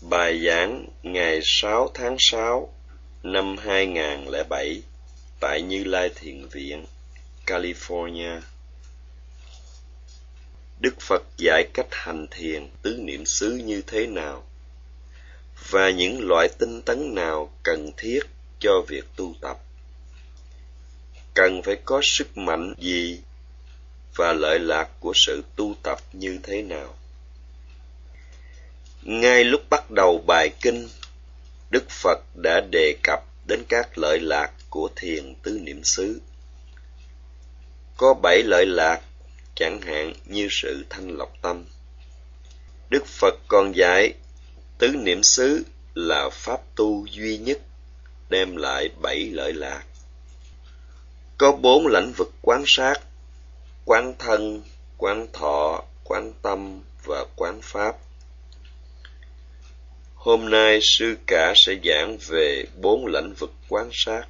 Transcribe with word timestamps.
Bài 0.00 0.46
giảng 0.46 0.88
ngày 1.02 1.40
6 1.42 1.90
tháng 1.94 2.16
6 2.18 2.74
năm 3.22 3.56
2007 3.56 4.82
tại 5.40 5.62
Như 5.62 5.84
Lai 5.84 6.10
Thiền 6.14 6.48
Viện, 6.48 6.86
California. 7.46 8.40
Đức 10.80 11.00
Phật 11.00 11.22
dạy 11.36 11.68
cách 11.74 11.86
hành 11.90 12.26
thiền 12.30 12.68
tứ 12.82 12.96
niệm 13.00 13.26
xứ 13.26 13.62
như 13.64 13.82
thế 13.86 14.06
nào 14.06 14.46
và 15.70 15.90
những 15.90 16.28
loại 16.28 16.48
tinh 16.58 16.82
tấn 16.82 17.14
nào 17.14 17.52
cần 17.62 17.90
thiết 17.96 18.20
cho 18.58 18.72
việc 18.88 19.04
tu 19.16 19.34
tập. 19.40 19.58
Cần 21.34 21.62
phải 21.62 21.76
có 21.84 22.00
sức 22.02 22.38
mạnh 22.38 22.74
gì 22.78 23.20
và 24.16 24.32
lợi 24.32 24.58
lạc 24.58 24.88
của 25.00 25.12
sự 25.14 25.44
tu 25.56 25.74
tập 25.82 25.98
như 26.12 26.38
thế 26.42 26.62
nào. 26.62 26.94
Ngay 29.08 29.44
lúc 29.44 29.60
bắt 29.70 29.90
đầu 29.90 30.18
bài 30.26 30.50
kinh, 30.60 30.88
Đức 31.70 31.90
Phật 31.90 32.18
đã 32.34 32.60
đề 32.70 32.96
cập 33.02 33.24
đến 33.46 33.64
các 33.68 33.98
lợi 33.98 34.20
lạc 34.20 34.52
của 34.70 34.88
thiền 34.96 35.34
tứ 35.42 35.58
niệm 35.62 35.80
xứ. 35.84 36.20
Có 37.96 38.14
bảy 38.22 38.42
lợi 38.42 38.66
lạc, 38.66 39.00
chẳng 39.54 39.80
hạn 39.80 40.12
như 40.24 40.48
sự 40.50 40.84
thanh 40.90 41.16
lọc 41.16 41.32
tâm. 41.42 41.64
Đức 42.90 43.06
Phật 43.06 43.34
còn 43.48 43.72
dạy 43.76 44.14
tứ 44.78 44.88
niệm 44.88 45.22
xứ 45.22 45.64
là 45.94 46.28
pháp 46.32 46.60
tu 46.76 47.06
duy 47.10 47.38
nhất 47.38 47.58
đem 48.28 48.56
lại 48.56 48.90
bảy 49.02 49.30
lợi 49.32 49.52
lạc. 49.52 49.84
Có 51.38 51.52
bốn 51.52 51.86
lãnh 51.86 52.12
vực 52.16 52.32
quán 52.42 52.64
sát, 52.66 53.00
quán 53.84 54.14
thân, 54.18 54.62
quán 54.96 55.26
thọ, 55.32 55.84
quán 56.04 56.32
tâm 56.42 56.80
và 57.04 57.24
quán 57.36 57.60
pháp. 57.62 57.96
Hôm 60.26 60.50
nay 60.50 60.78
sư 60.82 61.16
cả 61.26 61.52
sẽ 61.56 61.74
giảng 61.84 62.18
về 62.18 62.64
bốn 62.76 63.06
lĩnh 63.06 63.34
vực 63.34 63.52
quán 63.68 63.90
sát 63.92 64.22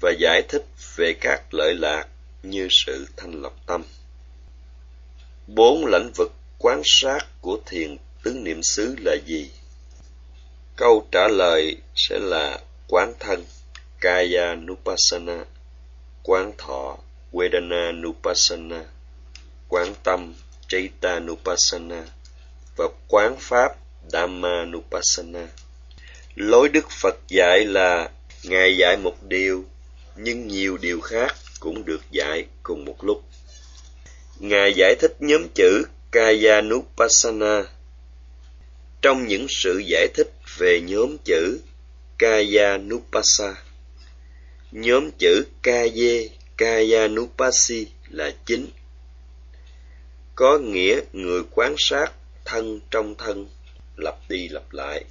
và 0.00 0.10
giải 0.10 0.42
thích 0.48 0.64
về 0.96 1.14
các 1.20 1.54
lợi 1.54 1.74
lạc 1.74 2.06
như 2.42 2.68
sự 2.70 3.06
thanh 3.16 3.42
lọc 3.42 3.56
tâm. 3.66 3.82
Bốn 5.46 5.86
lĩnh 5.86 6.10
vực 6.16 6.32
quán 6.58 6.82
sát 6.84 7.18
của 7.40 7.58
thiền 7.66 7.96
tứ 8.22 8.34
niệm 8.34 8.62
xứ 8.62 8.96
là 8.98 9.16
gì? 9.26 9.50
Câu 10.76 11.08
trả 11.12 11.28
lời 11.28 11.76
sẽ 11.94 12.18
là 12.18 12.60
quán 12.88 13.14
thân, 13.20 13.44
Kaya 14.00 14.54
Nupassana, 14.54 15.44
quán 16.22 16.52
thọ, 16.58 16.98
Vedana 17.32 17.92
Nupassana, 17.92 18.84
quán 19.68 19.94
tâm, 20.04 20.34
Chaita 20.68 21.20
Nupassana 21.20 22.04
và 22.76 22.88
quán 23.08 23.36
pháp, 23.40 23.81
Dhammanupassana. 24.08 25.48
Lối 26.34 26.68
Đức 26.68 26.90
Phật 26.90 27.16
dạy 27.28 27.64
là 27.64 28.10
Ngài 28.42 28.76
dạy 28.76 28.96
một 28.96 29.22
điều, 29.22 29.64
nhưng 30.16 30.48
nhiều 30.48 30.76
điều 30.76 31.00
khác 31.00 31.34
cũng 31.60 31.84
được 31.84 32.00
dạy 32.10 32.46
cùng 32.62 32.84
một 32.84 33.04
lúc. 33.04 33.22
Ngài 34.38 34.74
giải 34.76 34.94
thích 35.00 35.16
nhóm 35.20 35.48
chữ 35.54 35.82
Kayanupassana. 36.10 37.64
Trong 39.02 39.26
những 39.26 39.46
sự 39.48 39.82
giải 39.86 40.08
thích 40.14 40.30
về 40.58 40.80
nhóm 40.80 41.16
chữ 41.24 41.60
Kayanupassa, 42.18 43.54
nhóm 44.72 45.10
chữ 45.18 45.44
Kaye, 45.62 46.28
Kayanupassi 46.56 47.86
là 48.10 48.34
chính. 48.46 48.66
Có 50.34 50.58
nghĩa 50.58 51.00
người 51.12 51.42
quan 51.50 51.74
sát 51.78 52.12
thân 52.44 52.80
trong 52.90 53.14
thân 53.14 53.48
lặp 54.02 54.14
đi 54.28 54.48
lặp 54.48 54.72
lại. 54.72 55.04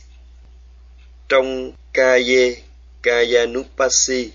Trong 1.30 1.72
Kaya, 1.94 2.52
Kayanupasi, 3.02 4.32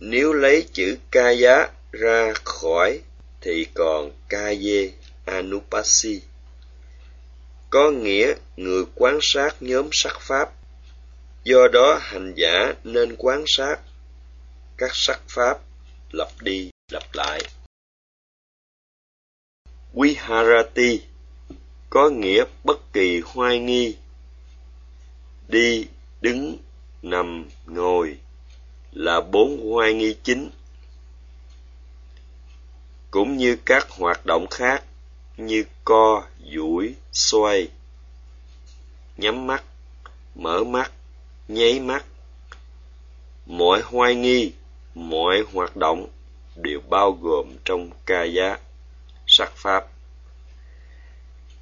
nếu 0.00 0.32
lấy 0.32 0.66
chữ 0.72 0.98
Kaya 1.10 1.68
ra 1.92 2.32
khỏi 2.44 3.00
thì 3.40 3.66
còn 3.74 4.10
Kaya 4.28 4.88
Anupasi. 5.24 6.20
Có 7.70 7.90
nghĩa 7.90 8.34
người 8.56 8.84
quan 8.94 9.18
sát 9.22 9.56
nhóm 9.60 9.88
sắc 9.92 10.20
pháp. 10.20 10.50
Do 11.44 11.68
đó 11.72 11.98
hành 12.00 12.34
giả 12.36 12.74
nên 12.84 13.16
quan 13.18 13.44
sát 13.46 13.76
các 14.76 14.90
sắc 14.94 15.20
pháp 15.28 15.58
lặp 16.12 16.28
đi 16.40 16.70
lặp 16.92 17.14
lại. 17.14 17.42
Viharati 19.94 21.02
có 21.90 22.10
nghĩa 22.10 22.44
bất 22.64 22.92
kỳ 22.92 23.20
hoài 23.20 23.58
nghi. 23.58 23.96
Đi, 25.48 25.86
đứng, 26.20 26.58
nằm, 27.02 27.48
ngồi 27.66 28.18
là 28.92 29.20
bốn 29.20 29.70
hoài 29.70 29.94
nghi 29.94 30.16
chính. 30.22 30.50
Cũng 33.10 33.36
như 33.36 33.56
các 33.64 33.90
hoạt 33.90 34.26
động 34.26 34.46
khác 34.50 34.84
như 35.36 35.64
co, 35.84 36.22
duỗi, 36.54 36.94
xoay, 37.12 37.68
nhắm 39.16 39.46
mắt, 39.46 39.64
mở 40.34 40.64
mắt, 40.64 40.92
nháy 41.48 41.80
mắt. 41.80 42.04
Mọi 43.46 43.80
hoài 43.84 44.14
nghi, 44.14 44.52
mọi 44.94 45.44
hoạt 45.52 45.76
động 45.76 46.06
đều 46.56 46.80
bao 46.80 47.12
gồm 47.12 47.56
trong 47.64 47.90
ca 48.06 48.24
giá, 48.24 48.58
sắc 49.26 49.52
pháp 49.56 49.86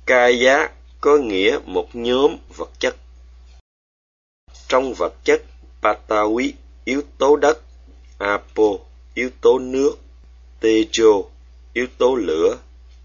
ca 0.07 0.29
giá 0.29 0.69
có 1.01 1.19
nghĩa 1.19 1.59
một 1.65 1.89
nhóm 1.93 2.37
vật 2.57 2.71
chất. 2.79 2.97
Trong 4.69 4.95
vật 4.95 5.15
chất, 5.25 5.43
patawi, 5.83 6.53
yếu 6.85 7.03
tố 7.19 7.37
đất. 7.37 7.59
Apo, 8.19 8.63
yếu 9.15 9.31
tố 9.41 9.59
nước. 9.59 9.97
Tejo, 10.61 11.25
yếu 11.73 11.87
tố 11.99 12.15
lửa. 12.15 12.57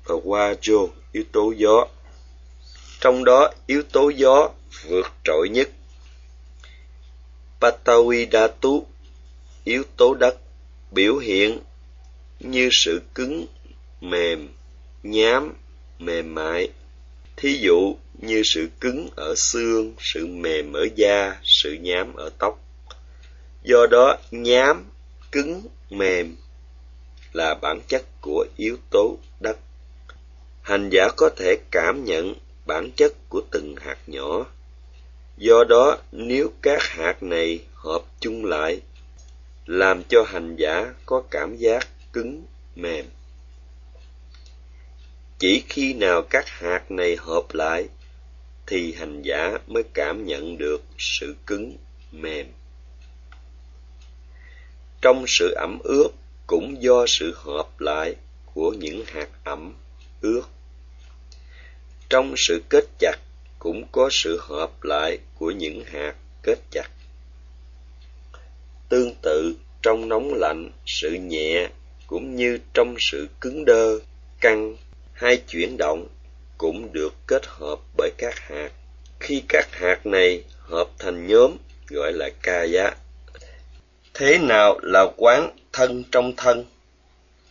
Và 0.06 0.16
wajo, 0.16 0.88
yếu 1.12 1.24
tố 1.32 1.54
gió. 1.58 1.88
Trong 3.00 3.26
đó, 3.26 3.52
yếu 3.68 3.84
tố 3.92 4.10
gió 4.10 4.50
vượt 4.88 5.06
trội 5.24 5.50
nhất. 5.50 5.70
Patawi 7.62 8.28
datu 8.32 8.86
yếu 9.64 9.84
tố 9.98 10.14
đất, 10.14 10.38
biểu 10.92 11.18
hiện 11.18 11.60
như 12.40 12.70
sự 12.72 13.02
cứng, 13.14 13.46
mềm, 14.02 14.50
nhám, 15.04 15.54
mềm 16.00 16.36
mại 16.36 16.70
thí 17.42 17.58
dụ 17.58 17.96
như 18.14 18.42
sự 18.46 18.70
cứng 18.80 19.10
ở 19.16 19.36
xương, 19.36 19.94
sự 20.00 20.28
mềm 20.28 20.74
ở 20.74 20.88
da, 20.96 21.40
sự 21.44 21.74
nhám 21.74 22.16
ở 22.16 22.30
tóc. 22.40 22.60
Do 23.64 23.86
đó, 23.92 24.18
nhám, 24.32 24.86
cứng, 25.32 25.62
mềm 25.90 26.36
là 27.34 27.56
bản 27.56 27.80
chất 27.88 28.04
của 28.22 28.46
yếu 28.58 28.78
tố 28.90 29.18
đất. 29.40 29.58
Hành 30.62 30.90
giả 30.90 31.08
có 31.18 31.30
thể 31.38 31.56
cảm 31.72 32.04
nhận 32.06 32.36
bản 32.66 32.92
chất 32.96 33.14
của 33.30 33.42
từng 33.52 33.76
hạt 33.76 33.98
nhỏ. 34.08 34.46
Do 35.38 35.64
đó, 35.70 35.98
nếu 36.12 36.52
các 36.62 36.84
hạt 36.84 37.24
này 37.24 37.60
hợp 37.74 38.02
chung 38.20 38.46
lại, 38.46 38.82
làm 39.66 40.04
cho 40.04 40.24
hành 40.28 40.56
giả 40.56 40.94
có 41.06 41.24
cảm 41.32 41.58
giác 41.58 41.88
cứng, 42.14 42.46
mềm 42.76 43.06
chỉ 45.42 45.64
khi 45.70 45.94
nào 45.94 46.22
các 46.22 46.50
hạt 46.50 46.92
này 46.92 47.16
hợp 47.20 47.54
lại, 47.54 47.88
thì 48.68 48.94
hành 48.94 49.22
giả 49.22 49.58
mới 49.68 49.84
cảm 49.94 50.26
nhận 50.26 50.58
được 50.58 50.84
sự 50.98 51.36
cứng, 51.46 51.78
mềm. 52.12 52.48
Trong 55.02 55.26
sự 55.28 55.52
ẩm 55.52 55.80
ướt 55.84 56.10
cũng 56.48 56.84
do 56.84 57.06
sự 57.08 57.34
hợp 57.36 57.80
lại 57.80 58.16
của 58.54 58.72
những 58.72 59.06
hạt 59.06 59.28
ẩm 59.44 59.74
ướt. 60.22 60.44
Trong 62.10 62.34
sự 62.38 62.64
kết 62.70 62.86
chặt 63.00 63.18
cũng 63.60 63.88
có 63.92 64.10
sự 64.12 64.40
hợp 64.42 64.84
lại 64.84 65.20
của 65.36 65.52
những 65.52 65.84
hạt 65.86 66.16
kết 66.44 66.58
chặt. 66.72 66.90
Tương 68.90 69.16
tự, 69.22 69.56
trong 69.82 70.10
nóng 70.10 70.34
lạnh, 70.34 70.72
sự 70.86 71.14
nhẹ 71.14 71.70
cũng 72.08 72.36
như 72.36 72.60
trong 72.74 72.96
sự 73.00 73.28
cứng 73.42 73.66
đơ, 73.66 74.00
căng 74.42 74.76
hai 75.22 75.38
chuyển 75.38 75.78
động 75.78 76.08
cũng 76.58 76.94
được 76.94 77.14
kết 77.28 77.46
hợp 77.46 77.80
bởi 77.98 78.12
các 78.18 78.40
hạt. 78.40 78.70
Khi 79.20 79.44
các 79.50 79.68
hạt 79.72 80.06
này 80.06 80.44
hợp 80.60 80.88
thành 81.00 81.28
nhóm, 81.28 81.52
gọi 81.90 82.14
là 82.14 82.30
ca 82.42 82.64
giá. 82.64 82.92
Thế 84.14 84.38
nào 84.38 84.80
là 84.82 85.08
quán 85.18 85.58
thân 85.74 86.04
trong 86.12 86.36
thân? 86.36 86.66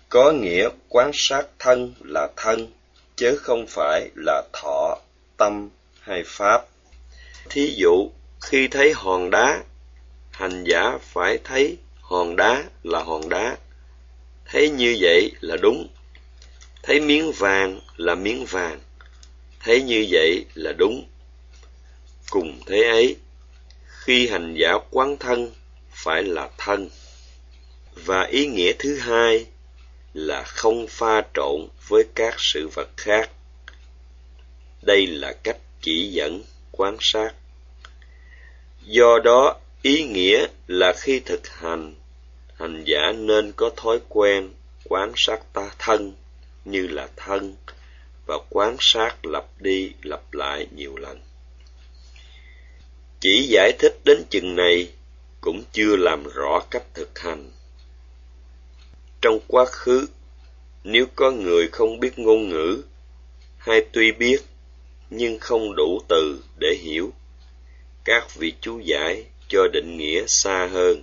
Có 0.08 0.32
nghĩa 0.32 0.68
quán 0.88 1.10
sát 1.14 1.46
thân 1.58 1.94
là 2.00 2.28
thân, 2.36 2.72
chứ 3.16 3.36
không 3.36 3.66
phải 3.68 4.10
là 4.14 4.42
thọ, 4.52 4.98
tâm 5.36 5.68
hay 6.00 6.22
pháp. 6.26 6.64
Thí 7.50 7.74
dụ, 7.76 8.10
khi 8.40 8.68
thấy 8.68 8.92
hòn 8.92 9.30
đá, 9.30 9.62
hành 10.30 10.64
giả 10.64 10.98
phải 11.00 11.38
thấy 11.44 11.76
hòn 12.00 12.36
đá 12.36 12.64
là 12.82 13.02
hòn 13.02 13.28
đá. 13.28 13.56
Thấy 14.44 14.70
như 14.70 14.96
vậy 15.00 15.32
là 15.40 15.56
đúng 15.56 15.88
thấy 16.82 17.00
miếng 17.00 17.32
vàng 17.32 17.80
là 17.96 18.14
miếng 18.14 18.44
vàng, 18.44 18.80
thấy 19.60 19.82
như 19.82 20.06
vậy 20.10 20.44
là 20.54 20.72
đúng. 20.72 21.08
Cùng 22.30 22.60
thế 22.66 22.82
ấy, 22.82 23.16
khi 23.86 24.28
hành 24.28 24.54
giả 24.54 24.72
quán 24.90 25.16
thân 25.16 25.52
phải 25.90 26.22
là 26.22 26.48
thân, 26.58 26.90
và 27.94 28.22
ý 28.22 28.46
nghĩa 28.46 28.72
thứ 28.78 28.98
hai 28.98 29.46
là 30.14 30.42
không 30.42 30.86
pha 30.88 31.22
trộn 31.34 31.68
với 31.88 32.04
các 32.14 32.34
sự 32.38 32.68
vật 32.68 32.88
khác. 32.96 33.30
Đây 34.82 35.06
là 35.06 35.32
cách 35.42 35.58
chỉ 35.80 36.10
dẫn, 36.10 36.42
quan 36.72 36.96
sát. 37.00 37.34
Do 38.82 39.18
đó, 39.24 39.60
ý 39.82 40.04
nghĩa 40.04 40.46
là 40.66 40.92
khi 40.92 41.20
thực 41.20 41.48
hành 41.48 41.94
hành 42.54 42.84
giả 42.84 43.12
nên 43.12 43.52
có 43.52 43.70
thói 43.76 44.00
quen 44.08 44.52
quán 44.84 45.12
sát 45.16 45.40
ta 45.52 45.70
thân 45.78 46.12
như 46.64 46.86
là 46.86 47.08
thân, 47.16 47.56
và 48.26 48.38
quán 48.50 48.76
sát 48.80 49.26
lặp 49.26 49.44
đi 49.58 49.92
lặp 50.02 50.32
lại 50.32 50.66
nhiều 50.76 50.96
lần. 50.96 51.20
Chỉ 53.20 53.46
giải 53.48 53.72
thích 53.78 54.00
đến 54.04 54.22
chừng 54.30 54.56
này 54.56 54.90
cũng 55.40 55.62
chưa 55.72 55.96
làm 55.96 56.24
rõ 56.24 56.60
cách 56.70 56.84
thực 56.94 57.18
hành. 57.18 57.50
Trong 59.22 59.38
quá 59.46 59.64
khứ, 59.64 60.06
nếu 60.84 61.06
có 61.14 61.30
người 61.30 61.68
không 61.68 62.00
biết 62.00 62.18
ngôn 62.18 62.48
ngữ, 62.48 62.82
hay 63.58 63.86
tuy 63.92 64.12
biết, 64.12 64.38
nhưng 65.10 65.38
không 65.38 65.76
đủ 65.76 66.00
từ 66.08 66.44
để 66.58 66.74
hiểu, 66.80 67.12
các 68.04 68.34
vị 68.34 68.52
chú 68.60 68.78
giải 68.78 69.24
cho 69.48 69.68
định 69.72 69.96
nghĩa 69.96 70.24
xa 70.26 70.68
hơn. 70.72 71.02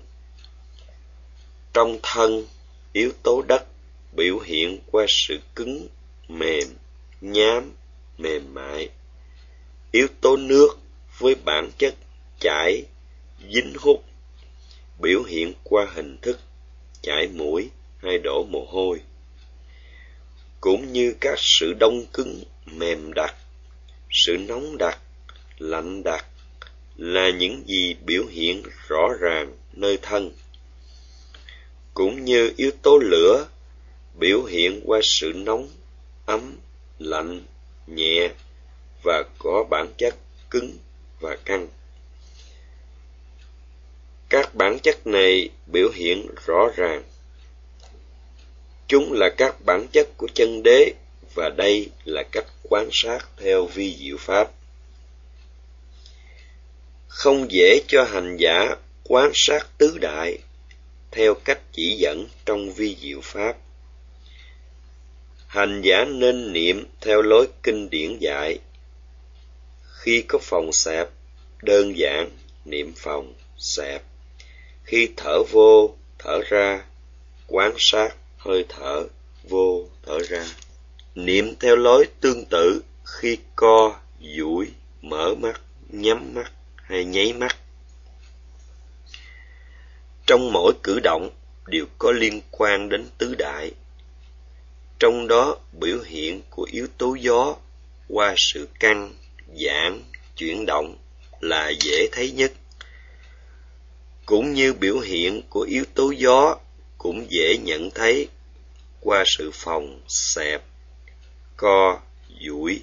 Trong 1.74 2.00
thân, 2.04 2.48
yếu 2.94 3.12
tố 3.24 3.42
đất 3.48 3.64
biểu 4.18 4.40
hiện 4.40 4.80
qua 4.92 5.06
sự 5.10 5.40
cứng, 5.56 5.88
mềm, 6.28 6.68
nhám, 7.22 7.74
mềm 8.18 8.54
mại. 8.54 8.90
Yếu 9.92 10.08
tố 10.22 10.38
nước 10.38 10.78
với 11.18 11.36
bản 11.46 11.72
chất 11.78 11.96
chảy, 12.40 12.84
dính 13.54 13.74
hút. 13.80 14.04
Biểu 15.00 15.24
hiện 15.24 15.54
qua 15.64 15.88
hình 15.94 16.18
thức 16.22 16.40
chảy 17.02 17.28
mũi 17.28 17.70
hay 17.98 18.18
đổ 18.18 18.44
mồ 18.50 18.66
hôi. 18.66 19.02
Cũng 20.62 20.94
như 20.94 21.16
các 21.20 21.40
sự 21.40 21.74
đông 21.74 22.06
cứng, 22.14 22.44
mềm 22.66 23.14
đặc, 23.14 23.36
sự 24.12 24.38
nóng 24.38 24.78
đặc, 24.78 25.00
lạnh 25.58 26.04
đặc 26.04 26.26
là 26.96 27.30
những 27.30 27.64
gì 27.68 27.96
biểu 28.06 28.26
hiện 28.26 28.64
rõ 28.88 29.10
ràng 29.20 29.58
nơi 29.74 29.98
thân. 30.02 30.32
Cũng 31.94 32.26
như 32.26 32.54
yếu 32.58 32.72
tố 32.82 32.98
lửa 32.98 33.48
biểu 34.20 34.44
hiện 34.44 34.82
qua 34.86 35.00
sự 35.04 35.32
nóng, 35.36 35.70
ấm, 36.26 36.58
lạnh, 37.00 37.44
nhẹ 37.88 38.30
và 39.04 39.24
có 39.40 39.64
bản 39.70 39.94
chất 39.98 40.16
cứng 40.50 40.78
và 41.20 41.38
căng. 41.46 41.68
Các 44.30 44.56
bản 44.56 44.80
chất 44.80 45.08
này 45.08 45.50
biểu 45.66 45.90
hiện 45.90 46.28
rõ 46.46 46.68
ràng. 46.76 47.04
Chúng 48.88 49.14
là 49.14 49.30
các 49.38 49.56
bản 49.66 49.88
chất 49.92 50.08
của 50.18 50.28
chân 50.34 50.64
đế 50.64 50.94
và 51.36 51.50
đây 51.50 51.90
là 52.06 52.24
cách 52.32 52.46
quan 52.64 52.90
sát 52.92 53.28
theo 53.38 53.66
vi 53.66 53.96
diệu 54.00 54.18
pháp. 54.20 54.52
Không 57.08 57.52
dễ 57.52 57.82
cho 57.88 58.04
hành 58.04 58.38
giả 58.38 58.76
quan 59.04 59.32
sát 59.34 59.68
tứ 59.78 59.98
đại 59.98 60.38
theo 61.12 61.34
cách 61.34 61.60
chỉ 61.72 61.98
dẫn 61.98 62.28
trong 62.46 62.74
vi 62.74 62.96
diệu 63.02 63.20
pháp 63.24 63.58
hành 65.48 65.82
giả 65.82 66.06
nên 66.06 66.54
niệm 66.54 66.86
theo 67.02 67.22
lối 67.22 67.48
kinh 67.64 67.90
điển 67.90 68.18
dạy. 68.20 68.60
Khi 70.00 70.22
có 70.22 70.40
phòng 70.42 70.74
xẹp, 70.74 71.08
đơn 71.62 71.98
giản 71.98 72.30
niệm 72.66 72.94
phòng 72.96 73.34
xẹp. 73.58 74.04
Khi 74.84 75.10
thở 75.18 75.44
vô, 75.52 75.96
thở 76.20 76.42
ra 76.50 76.86
quan 77.48 77.74
sát 77.78 78.16
hơi 78.38 78.66
thở 78.70 79.04
vô, 79.44 79.86
thở 80.06 80.20
ra. 80.20 80.46
Niệm 81.16 81.56
theo 81.60 81.76
lối 81.76 82.08
tương 82.22 82.46
tự 82.46 82.82
khi 83.06 83.38
co, 83.56 84.00
duỗi, 84.38 84.68
mở 85.02 85.36
mắt, 85.36 85.62
nhắm 85.90 86.34
mắt 86.34 86.52
hay 86.76 87.06
nháy 87.06 87.34
mắt. 87.34 87.58
Trong 90.28 90.54
mỗi 90.54 90.74
cử 90.84 91.00
động 91.04 91.30
đều 91.68 91.86
có 91.98 92.12
liên 92.12 92.42
quan 92.52 92.90
đến 92.90 93.06
tứ 93.18 93.36
đại 93.36 93.72
trong 95.00 95.28
đó 95.28 95.58
biểu 95.72 96.00
hiện 96.06 96.42
của 96.50 96.68
yếu 96.72 96.88
tố 96.98 97.16
gió 97.16 97.56
qua 98.08 98.34
sự 98.38 98.68
căng, 98.80 99.14
giãn, 99.56 100.04
chuyển 100.38 100.66
động 100.66 100.98
là 101.40 101.70
dễ 101.70 102.10
thấy 102.12 102.32
nhất. 102.32 102.52
Cũng 104.26 104.54
như 104.54 104.74
biểu 104.74 105.00
hiện 105.00 105.42
của 105.50 105.62
yếu 105.62 105.84
tố 105.94 106.12
gió 106.12 106.58
cũng 106.98 107.26
dễ 107.30 107.58
nhận 107.58 107.92
thấy 107.92 108.28
qua 109.00 109.24
sự 109.38 109.52
phòng, 109.54 110.02
xẹp, 110.08 110.62
co, 111.58 112.00
duỗi, 112.42 112.80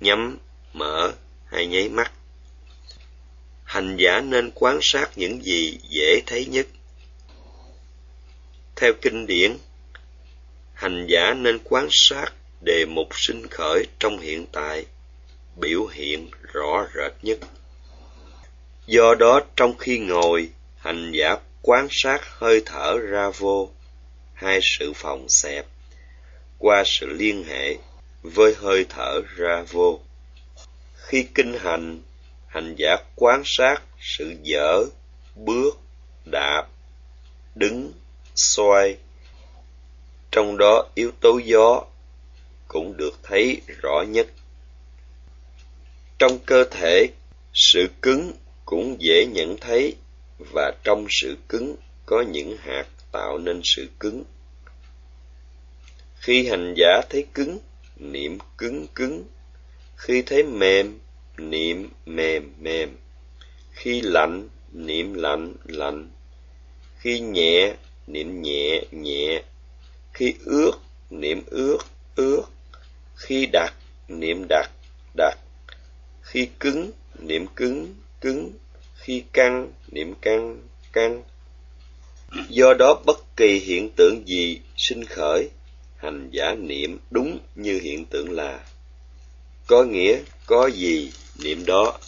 nhắm, 0.00 0.38
mở 0.72 1.12
hay 1.46 1.66
nháy 1.66 1.88
mắt. 1.88 2.12
Hành 3.64 3.96
giả 3.96 4.20
nên 4.20 4.50
quan 4.54 4.78
sát 4.82 5.10
những 5.16 5.44
gì 5.44 5.78
dễ 5.90 6.20
thấy 6.26 6.46
nhất. 6.46 6.66
Theo 8.76 8.92
kinh 9.02 9.26
điển 9.26 9.56
hành 10.74 11.06
giả 11.06 11.34
nên 11.34 11.58
quan 11.64 11.88
sát 11.90 12.32
đề 12.60 12.84
mục 12.84 13.08
sinh 13.12 13.46
khởi 13.46 13.86
trong 13.98 14.18
hiện 14.18 14.46
tại, 14.52 14.86
biểu 15.56 15.86
hiện 15.86 16.30
rõ 16.52 16.86
rệt 16.94 17.12
nhất. 17.22 17.38
Do 18.86 19.14
đó, 19.14 19.40
trong 19.56 19.78
khi 19.78 19.98
ngồi, 19.98 20.48
hành 20.78 21.12
giả 21.12 21.36
quan 21.62 21.88
sát 21.90 22.20
hơi 22.38 22.62
thở 22.66 22.98
ra 22.98 23.30
vô, 23.38 23.70
hai 24.34 24.58
sự 24.62 24.92
phòng 24.94 25.26
xẹp, 25.28 25.66
qua 26.58 26.82
sự 26.86 27.06
liên 27.06 27.44
hệ 27.44 27.76
với 28.22 28.54
hơi 28.54 28.86
thở 28.88 29.20
ra 29.36 29.64
vô. 29.70 30.00
Khi 30.96 31.26
kinh 31.34 31.58
hành 31.58 32.02
hành 32.46 32.74
giả 32.78 32.96
quan 33.16 33.42
sát 33.44 33.82
sự 34.00 34.34
dở, 34.42 34.84
bước, 35.34 35.78
đạp, 36.24 36.66
đứng, 37.54 37.92
xoay 38.34 38.96
trong 40.34 40.58
đó 40.58 40.86
yếu 40.94 41.10
tố 41.20 41.38
gió 41.44 41.84
cũng 42.68 42.96
được 42.96 43.18
thấy 43.22 43.60
rõ 43.82 44.04
nhất. 44.08 44.26
Trong 46.18 46.38
cơ 46.46 46.64
thể, 46.70 47.06
sự 47.52 47.86
cứng 48.02 48.32
cũng 48.64 48.96
dễ 48.98 49.26
nhận 49.26 49.56
thấy 49.60 49.96
và 50.38 50.72
trong 50.84 51.06
sự 51.10 51.36
cứng 51.48 51.76
có 52.06 52.24
những 52.32 52.56
hạt 52.56 52.86
tạo 53.12 53.38
nên 53.38 53.60
sự 53.64 53.88
cứng. 54.00 54.24
Khi 56.16 56.48
hành 56.48 56.74
giả 56.76 57.00
thấy 57.10 57.26
cứng, 57.34 57.58
niệm 57.96 58.38
cứng 58.58 58.86
cứng. 58.94 59.24
Khi 59.96 60.22
thấy 60.22 60.42
mềm, 60.42 60.98
niệm 61.38 61.90
mềm 62.06 62.52
mềm. 62.60 62.96
Khi 63.72 64.00
lạnh, 64.00 64.48
niệm 64.72 65.14
lạnh 65.14 65.54
lạnh. 65.64 66.10
Khi 66.98 67.20
nhẹ, 67.20 67.74
niệm 68.06 68.42
nhẹ 68.42 68.84
nhẹ 68.90 69.42
khi 70.14 70.34
ước 70.44 70.72
niệm 71.10 71.42
ước 71.46 71.78
ước. 72.14 72.42
Khi 73.16 73.46
đặt, 73.46 73.74
niệm 74.08 74.46
đặt, 74.48 74.70
đặt. 75.16 75.38
khi 76.22 76.48
cứng 76.60 76.90
niệm 77.18 77.46
cứng 77.56 77.94
cứng. 78.20 78.52
Khi 78.94 79.24
căng 79.32 79.72
niệm 79.92 80.14
căng 80.14 80.62
căng. 80.92 81.22
Do 82.48 82.74
đó 82.78 83.02
bất 83.06 83.36
kỳ 83.36 83.58
hiện 83.58 83.90
tượng 83.96 84.28
gì 84.28 84.60
sinh 84.76 85.04
khởi 85.04 85.50
hành 85.96 86.30
giả 86.32 86.54
niệm 86.54 86.98
đúng 87.10 87.38
như 87.54 87.80
hiện 87.82 88.04
tượng 88.04 88.30
là. 88.30 88.64
Có 89.66 89.84
nghĩa 89.84 90.18
có 90.46 90.70
gì 90.70 91.12
niệm 91.42 91.64
đó. 91.66 91.98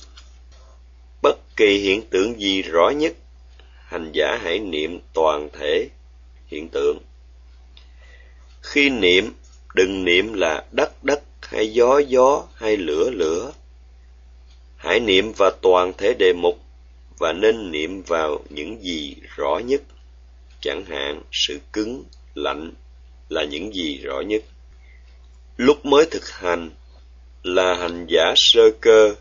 Bất 1.23 1.57
kỳ 1.57 1.79
hiện 1.79 2.03
tượng 2.11 2.41
gì 2.41 2.63
rõ 2.63 2.91
nhất 2.91 3.13
hành 3.87 4.13
giả 4.13 4.39
hãy 4.43 4.59
niệm 4.59 5.01
toàn 5.13 5.49
thể 5.53 5.89
hiện 6.47 6.69
tượng 6.69 6.99
khi 8.67 8.91
niệm, 8.91 9.33
đừng 9.75 10.05
niệm 10.05 10.33
là 10.33 10.65
đất 10.73 11.05
đất 11.05 11.23
hay 11.43 11.73
gió 11.73 11.99
gió 11.99 12.45
hay 12.55 12.77
lửa 12.77 13.11
lửa. 13.11 13.53
Hãy 14.77 15.01
niệm 15.01 15.33
vào 15.33 15.51
toàn 15.51 15.93
thể 15.99 16.15
đề 16.19 16.33
mục 16.33 16.59
và 17.19 17.33
nên 17.33 17.71
niệm 17.71 18.03
vào 18.03 18.43
những 18.51 18.83
gì 18.83 19.17
rõ 19.37 19.61
nhất. 19.65 19.83
Chẳng 20.61 20.85
hạn, 20.85 21.23
sự 21.33 21.61
cứng, 21.73 22.05
lạnh 22.35 22.73
là 23.29 23.45
những 23.45 23.75
gì 23.75 23.99
rõ 24.03 24.21
nhất. 24.21 24.43
Lúc 25.57 25.87
mới 25.87 26.07
thực 26.11 26.31
hành 26.31 26.71
là 27.43 27.75
hành 27.75 28.07
giả 28.09 28.33
sơ 28.37 28.63
cơ. 28.81 29.15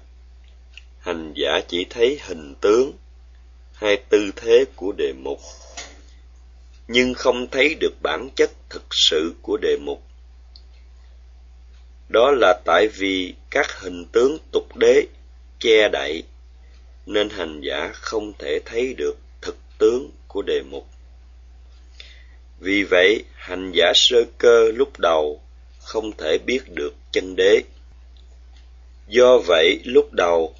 Hành 0.99 1.33
giả 1.35 1.59
chỉ 1.67 1.85
thấy 1.89 2.19
hình 2.27 2.55
tướng 2.61 2.93
hay 3.73 3.97
tư 4.09 4.31
thế 4.35 4.65
của 4.75 4.91
đề 4.91 5.13
mục 5.13 5.39
nhưng 6.87 7.13
không 7.13 7.47
thấy 7.51 7.75
được 7.75 7.93
bản 8.01 8.29
chất 8.35 8.51
thực 8.69 8.85
sự 8.91 9.33
của 9.41 9.57
đề 9.57 9.77
mục 9.81 10.03
đó 12.09 12.31
là 12.31 12.61
tại 12.65 12.87
vì 12.87 13.33
các 13.49 13.79
hình 13.79 14.05
tướng 14.05 14.37
tục 14.51 14.75
đế 14.75 15.05
che 15.59 15.89
đậy 15.89 16.23
nên 17.05 17.29
hành 17.29 17.61
giả 17.61 17.91
không 17.93 18.33
thể 18.39 18.59
thấy 18.65 18.93
được 18.93 19.17
thực 19.41 19.57
tướng 19.77 20.11
của 20.27 20.41
đề 20.41 20.61
mục. 20.61 20.87
Vì 22.59 22.83
vậy, 22.83 23.23
hành 23.33 23.71
giả 23.75 23.91
sơ 23.95 24.23
cơ 24.37 24.71
lúc 24.75 24.99
đầu 24.99 25.41
không 25.79 26.11
thể 26.17 26.37
biết 26.45 26.59
được 26.69 26.93
chân 27.11 27.35
đế. 27.35 27.61
Do 29.07 29.37
vậy, 29.37 29.79
lúc 29.83 30.13
đầu, 30.13 30.55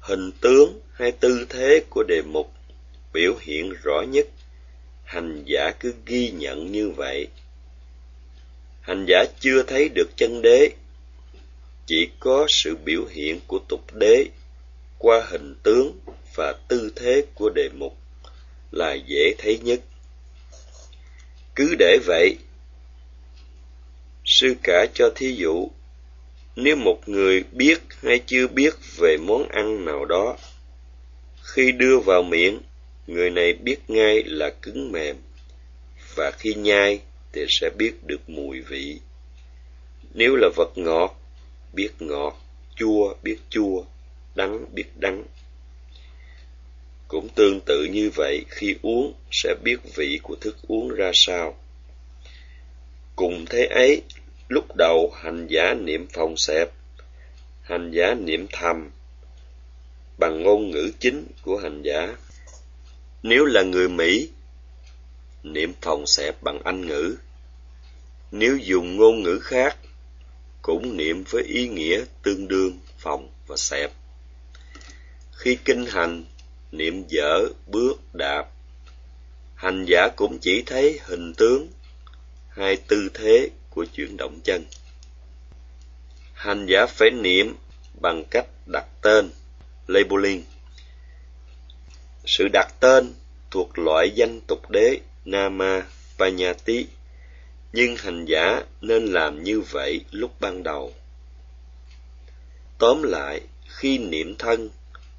hình 0.00 0.30
tướng 0.40 0.80
hay 0.92 1.12
tư 1.12 1.46
thế 1.48 1.82
của 1.90 2.02
đề 2.02 2.22
mục 2.22 2.52
biểu 3.12 3.34
hiện 3.40 3.74
rõ 3.82 4.02
nhất, 4.08 4.26
hành 5.06 5.42
giả 5.46 5.70
cứ 5.80 5.94
ghi 6.06 6.30
nhận 6.30 6.72
như 6.72 6.90
vậy. 6.90 7.28
Hành 8.80 9.06
giả 9.08 9.24
chưa 9.40 9.62
thấy 9.62 9.88
được 9.88 10.16
chân 10.16 10.42
đế, 10.42 10.70
chỉ 11.86 12.08
có 12.20 12.46
sự 12.48 12.76
biểu 12.84 13.04
hiện 13.10 13.40
của 13.46 13.58
tục 13.68 13.94
đế 13.94 14.26
qua 14.98 15.26
hình 15.30 15.54
tướng 15.62 15.98
và 16.34 16.54
tư 16.68 16.92
thế 16.96 17.24
của 17.34 17.50
đề 17.54 17.68
mục 17.74 17.96
là 18.70 18.94
dễ 18.94 19.34
thấy 19.38 19.58
nhất. 19.58 19.80
Cứ 21.54 21.74
để 21.78 21.98
vậy, 22.06 22.36
sư 24.24 24.54
cả 24.62 24.86
cho 24.94 25.12
thí 25.14 25.34
dụ, 25.34 25.68
nếu 26.56 26.76
một 26.76 27.08
người 27.08 27.44
biết 27.52 27.78
hay 28.02 28.20
chưa 28.26 28.46
biết 28.46 28.74
về 28.96 29.16
món 29.16 29.48
ăn 29.48 29.84
nào 29.84 30.04
đó, 30.04 30.36
khi 31.42 31.72
đưa 31.72 31.98
vào 31.98 32.22
miệng, 32.22 32.60
người 33.06 33.30
này 33.30 33.52
biết 33.52 33.76
ngay 33.88 34.22
là 34.24 34.50
cứng 34.62 34.92
mềm, 34.92 35.16
và 36.14 36.30
khi 36.30 36.54
nhai 36.54 37.00
thì 37.32 37.44
sẽ 37.48 37.70
biết 37.78 37.92
được 38.06 38.28
mùi 38.28 38.60
vị. 38.60 39.00
Nếu 40.14 40.36
là 40.36 40.48
vật 40.56 40.78
ngọt, 40.78 41.20
biết 41.72 41.90
ngọt, 41.98 42.40
chua 42.76 43.14
biết 43.22 43.36
chua, 43.50 43.84
đắng 44.34 44.74
biết 44.74 44.86
đắng. 44.96 45.24
Cũng 47.08 47.28
tương 47.28 47.60
tự 47.60 47.84
như 47.84 48.10
vậy, 48.14 48.44
khi 48.48 48.74
uống 48.82 49.14
sẽ 49.30 49.54
biết 49.64 49.76
vị 49.94 50.20
của 50.22 50.36
thức 50.40 50.56
uống 50.68 50.88
ra 50.88 51.10
sao. 51.14 51.58
Cùng 53.16 53.44
thế 53.50 53.66
ấy, 53.66 54.02
lúc 54.48 54.76
đầu 54.76 55.12
hành 55.16 55.46
giả 55.50 55.74
niệm 55.74 56.06
phòng 56.12 56.34
xẹp, 56.36 56.68
hành 57.62 57.90
giả 57.90 58.14
niệm 58.14 58.46
thầm 58.52 58.90
bằng 60.18 60.42
ngôn 60.42 60.70
ngữ 60.70 60.90
chính 61.00 61.26
của 61.42 61.56
hành 61.56 61.82
giả. 61.82 62.16
Nếu 63.28 63.44
là 63.44 63.62
người 63.62 63.88
Mỹ, 63.88 64.30
niệm 65.42 65.72
phòng 65.80 66.06
xẹp 66.06 66.42
bằng 66.42 66.60
Anh 66.64 66.86
ngữ. 66.86 67.16
Nếu 68.30 68.56
dùng 68.56 68.96
ngôn 68.96 69.22
ngữ 69.22 69.38
khác, 69.38 69.76
cũng 70.62 70.96
niệm 70.96 71.24
với 71.30 71.42
ý 71.42 71.68
nghĩa 71.68 72.04
tương 72.22 72.48
đương 72.48 72.78
phòng 72.98 73.30
và 73.46 73.56
xẹp. 73.56 73.92
Khi 75.32 75.58
kinh 75.64 75.86
hành, 75.86 76.24
niệm 76.72 77.04
dở, 77.08 77.48
bước, 77.66 78.14
đạp, 78.14 78.46
hành 79.54 79.84
giả 79.88 80.08
cũng 80.16 80.38
chỉ 80.38 80.62
thấy 80.66 81.00
hình 81.04 81.34
tướng, 81.34 81.68
hai 82.48 82.76
tư 82.76 83.08
thế 83.14 83.50
của 83.70 83.84
chuyển 83.94 84.16
động 84.16 84.40
chân. 84.44 84.64
Hành 86.32 86.66
giả 86.66 86.86
phải 86.86 87.10
niệm 87.10 87.56
bằng 88.00 88.24
cách 88.30 88.46
đặt 88.66 88.86
tên, 89.02 89.30
labeling. 89.86 90.44
Sự 92.26 92.48
đặt 92.52 92.74
tên 92.80 93.12
thuộc 93.50 93.78
loại 93.78 94.10
danh 94.14 94.40
tục 94.40 94.70
đế 94.70 95.00
Nama 95.24 95.86
Panyati, 96.18 96.86
nhưng 97.72 97.96
hành 97.96 98.24
giả 98.24 98.62
nên 98.80 99.06
làm 99.06 99.42
như 99.42 99.60
vậy 99.60 100.04
lúc 100.10 100.40
ban 100.40 100.62
đầu. 100.62 100.94
Tóm 102.78 103.02
lại, 103.02 103.40
khi 103.68 103.98
niệm 103.98 104.36
thân, 104.38 104.70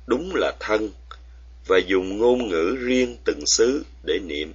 đúng 0.07 0.31
là 0.35 0.53
thân, 0.59 0.89
và 1.65 1.77
dùng 1.77 2.17
ngôn 2.17 2.47
ngữ 2.47 2.77
riêng 2.79 3.17
từng 3.25 3.41
xứ 3.45 3.85
để 4.03 4.19
niệm. 4.19 4.53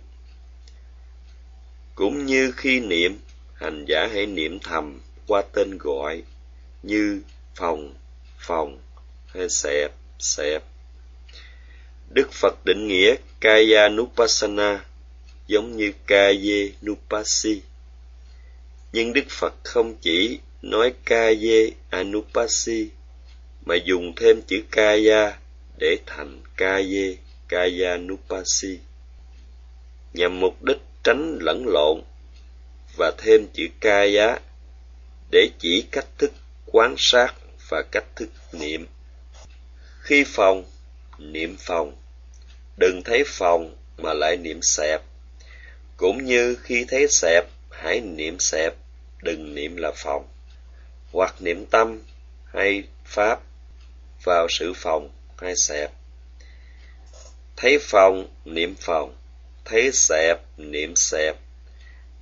Cũng 1.94 2.26
như 2.26 2.52
khi 2.56 2.80
niệm, 2.80 3.18
hành 3.54 3.84
giả 3.88 4.08
hãy 4.12 4.26
niệm 4.26 4.58
thầm 4.58 5.00
qua 5.26 5.42
tên 5.52 5.78
gọi 5.78 6.22
như 6.82 7.22
phòng, 7.54 7.94
phòng 8.38 8.78
hay 9.26 9.48
xẹp, 9.48 9.92
xẹp. 10.18 10.62
Đức 12.14 12.32
Phật 12.32 12.64
định 12.64 12.88
nghĩa 12.88 13.14
Kaya 13.40 13.88
Nupassana 13.88 14.84
giống 15.46 15.76
như 15.76 15.92
Kaya 16.06 16.68
Nupasi. 16.86 17.62
Nhưng 18.92 19.12
Đức 19.12 19.24
Phật 19.28 19.54
không 19.64 19.94
chỉ 20.00 20.38
nói 20.62 20.94
Kaya 21.04 21.66
Anupasi 21.90 22.88
mà 23.66 23.74
dùng 23.84 24.12
thêm 24.16 24.42
chữ 24.42 24.62
Kaya 24.70 25.38
để 25.78 25.98
thành 26.06 26.42
Kaya 26.56 27.12
Kaya 27.48 27.96
Nupasi 27.96 28.78
nhằm 30.12 30.40
mục 30.40 30.62
đích 30.62 30.80
tránh 31.04 31.38
lẫn 31.40 31.64
lộn 31.66 32.02
và 32.96 33.12
thêm 33.18 33.46
chữ 33.52 33.66
Kaya 33.80 34.38
để 35.30 35.48
chỉ 35.58 35.84
cách 35.90 36.06
thức 36.18 36.32
quán 36.66 36.94
sát 36.98 37.34
và 37.68 37.82
cách 37.90 38.16
thức 38.16 38.28
niệm. 38.52 38.86
Khi 40.00 40.24
phòng, 40.26 40.64
niệm 41.18 41.56
phòng, 41.58 41.96
đừng 42.76 43.02
thấy 43.04 43.24
phòng 43.26 43.76
mà 43.96 44.14
lại 44.14 44.36
niệm 44.36 44.62
xẹp. 44.62 45.00
Cũng 45.96 46.24
như 46.24 46.56
khi 46.62 46.84
thấy 46.88 47.08
xẹp, 47.08 47.44
hãy 47.70 48.00
niệm 48.00 48.38
xẹp, 48.38 48.74
đừng 49.22 49.54
niệm 49.54 49.76
là 49.76 49.92
phòng. 49.96 50.28
Hoặc 51.12 51.34
niệm 51.40 51.66
tâm 51.66 52.02
hay 52.44 52.84
pháp 53.04 53.40
vào 54.24 54.46
sự 54.50 54.72
phòng 54.76 55.10
hay 55.36 55.56
xẹp. 55.56 55.90
Thấy 57.56 57.78
phòng, 57.78 58.28
niệm 58.44 58.74
phòng, 58.80 59.16
thấy 59.64 59.90
xẹp, 59.92 60.38
niệm 60.56 60.96
xẹp. 60.96 61.36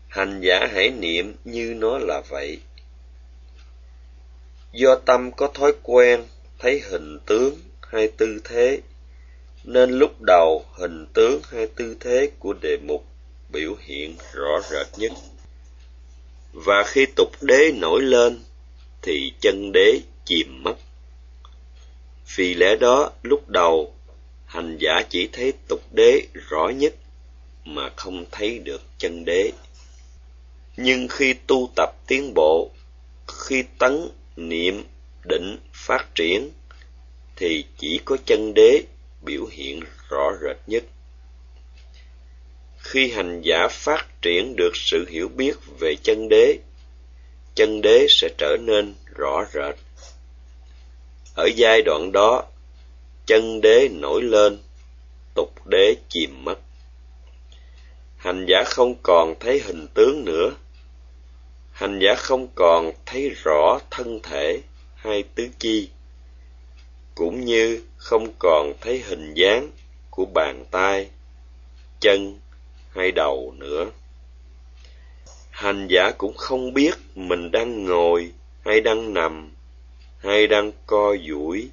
Hành 0.08 0.40
giả 0.40 0.68
hãy 0.72 0.90
niệm 0.90 1.36
như 1.44 1.74
nó 1.76 1.98
là 1.98 2.22
vậy. 2.28 2.60
Do 4.72 4.94
tâm 4.94 5.32
có 5.32 5.50
thói 5.54 5.72
quen 5.82 6.24
thấy 6.58 6.80
hình 6.80 7.18
tướng 7.26 7.60
hay 7.82 8.08
tư 8.16 8.40
thế, 8.44 8.80
nên 9.64 9.90
lúc 9.90 10.20
đầu 10.20 10.64
hình 10.72 11.06
tướng 11.12 11.40
hay 11.50 11.66
tư 11.66 11.96
thế 12.00 12.30
của 12.38 12.52
đề 12.52 12.76
mục 12.82 13.04
biểu 13.48 13.76
hiện 13.80 14.16
rõ 14.32 14.60
rệt 14.70 14.86
nhất. 14.98 15.12
Và 16.52 16.84
khi 16.86 17.06
tục 17.16 17.30
đế 17.40 17.72
nổi 17.72 18.02
lên, 18.02 18.40
thì 19.02 19.32
chân 19.40 19.72
đế 19.72 20.00
chìm 20.24 20.62
mất. 20.62 20.74
Vì 22.36 22.54
lẽ 22.54 22.76
đó, 22.76 23.10
lúc 23.22 23.48
đầu, 23.48 23.94
hành 24.46 24.78
giả 24.80 25.02
chỉ 25.08 25.28
thấy 25.32 25.52
tục 25.68 25.82
đế 25.92 26.22
rõ 26.48 26.68
nhất, 26.68 26.94
mà 27.64 27.90
không 27.96 28.24
thấy 28.30 28.58
được 28.58 28.82
chân 28.98 29.24
đế. 29.24 29.52
Nhưng 30.76 31.08
khi 31.08 31.34
tu 31.46 31.70
tập 31.76 31.90
tiến 32.06 32.34
bộ, 32.34 32.70
khi 33.26 33.64
tấn, 33.78 34.08
niệm, 34.36 34.84
định, 35.24 35.58
phát 35.72 36.14
triển, 36.14 36.50
thì 37.36 37.64
chỉ 37.78 38.00
có 38.04 38.16
chân 38.26 38.52
đế 38.54 38.82
biểu 39.22 39.46
hiện 39.50 39.80
rõ 40.08 40.32
rệt 40.42 40.56
nhất. 40.66 40.84
Khi 42.78 43.10
hành 43.10 43.40
giả 43.42 43.68
phát 43.70 44.06
triển 44.22 44.56
được 44.56 44.72
sự 44.74 45.06
hiểu 45.08 45.28
biết 45.28 45.52
về 45.78 45.94
chân 46.02 46.28
đế, 46.28 46.58
chân 47.54 47.80
đế 47.82 48.06
sẽ 48.08 48.28
trở 48.38 48.56
nên 48.60 48.94
rõ 49.16 49.44
rệt. 49.52 49.74
Ở 51.34 51.48
giai 51.56 51.82
đoạn 51.82 52.12
đó, 52.12 52.44
chân 53.26 53.60
đế 53.60 53.88
nổi 53.92 54.22
lên, 54.22 54.58
tục 55.34 55.66
đế 55.66 55.96
chìm 56.08 56.44
mất. 56.44 56.58
Hành 58.16 58.46
giả 58.48 58.64
không 58.66 58.94
còn 59.02 59.34
thấy 59.40 59.60
hình 59.60 59.86
tướng 59.94 60.24
nữa. 60.24 60.50
Hành 61.72 61.98
giả 62.02 62.14
không 62.14 62.48
còn 62.54 62.92
thấy 63.06 63.28
rõ 63.28 63.78
thân 63.90 64.20
thể 64.22 64.60
hay 64.94 65.24
tứ 65.34 65.48
chi, 65.58 65.90
cũng 67.20 67.44
như 67.44 67.82
không 67.96 68.32
còn 68.38 68.72
thấy 68.80 68.98
hình 68.98 69.34
dáng 69.34 69.70
của 70.10 70.24
bàn 70.24 70.64
tay, 70.70 71.08
chân 72.00 72.38
hay 72.94 73.10
đầu 73.12 73.54
nữa. 73.58 73.90
Hành 75.50 75.86
giả 75.90 76.10
cũng 76.18 76.36
không 76.36 76.74
biết 76.74 76.94
mình 77.14 77.50
đang 77.50 77.84
ngồi 77.84 78.32
hay 78.64 78.80
đang 78.80 79.14
nằm 79.14 79.50
hay 80.18 80.46
đang 80.46 80.72
co 80.86 81.16
duỗi. 81.28 81.68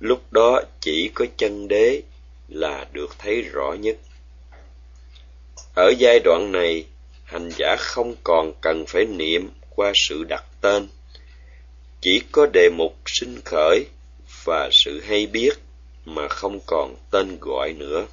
Lúc 0.00 0.32
đó 0.32 0.62
chỉ 0.80 1.10
có 1.14 1.24
chân 1.36 1.68
đế 1.68 2.02
là 2.48 2.86
được 2.92 3.18
thấy 3.18 3.42
rõ 3.42 3.72
nhất. 3.72 3.96
Ở 5.74 5.92
giai 5.98 6.20
đoạn 6.24 6.52
này 6.52 6.86
hành 7.24 7.50
giả 7.58 7.76
không 7.78 8.14
còn 8.24 8.52
cần 8.60 8.84
phải 8.86 9.04
niệm 9.04 9.50
qua 9.70 9.92
sự 9.94 10.24
đặt 10.24 10.44
tên. 10.60 10.88
Chỉ 12.00 12.22
có 12.32 12.46
đề 12.52 12.70
mục 12.76 12.96
sinh 13.06 13.40
khởi 13.44 13.86
và 14.44 14.68
sự 14.72 15.00
hay 15.00 15.26
biết 15.26 15.52
mà 16.04 16.28
không 16.28 16.60
còn 16.66 16.96
tên 17.10 17.38
gọi 17.40 17.72
nữa. 17.72 18.06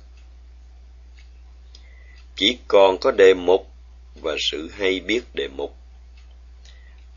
Chỉ 2.35 2.57
còn 2.67 2.97
có 2.97 3.11
đề 3.11 3.33
mục 3.33 3.67
và 4.15 4.35
sự 4.39 4.69
hay 4.73 4.99
biết 4.99 5.21
đề 5.33 5.47
mục. 5.47 5.75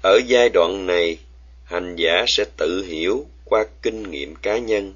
Ở 0.02 0.21
giai 0.26 0.49
đoạn 0.49 0.87
này, 0.87 1.19
hành 1.64 1.97
giả 1.97 2.25
sẽ 2.28 2.45
tự 2.57 2.85
hiểu 2.85 3.26
qua 3.45 3.64
kinh 3.83 4.11
nghiệm 4.11 4.35
cá 4.37 4.59
nhân. 4.59 4.95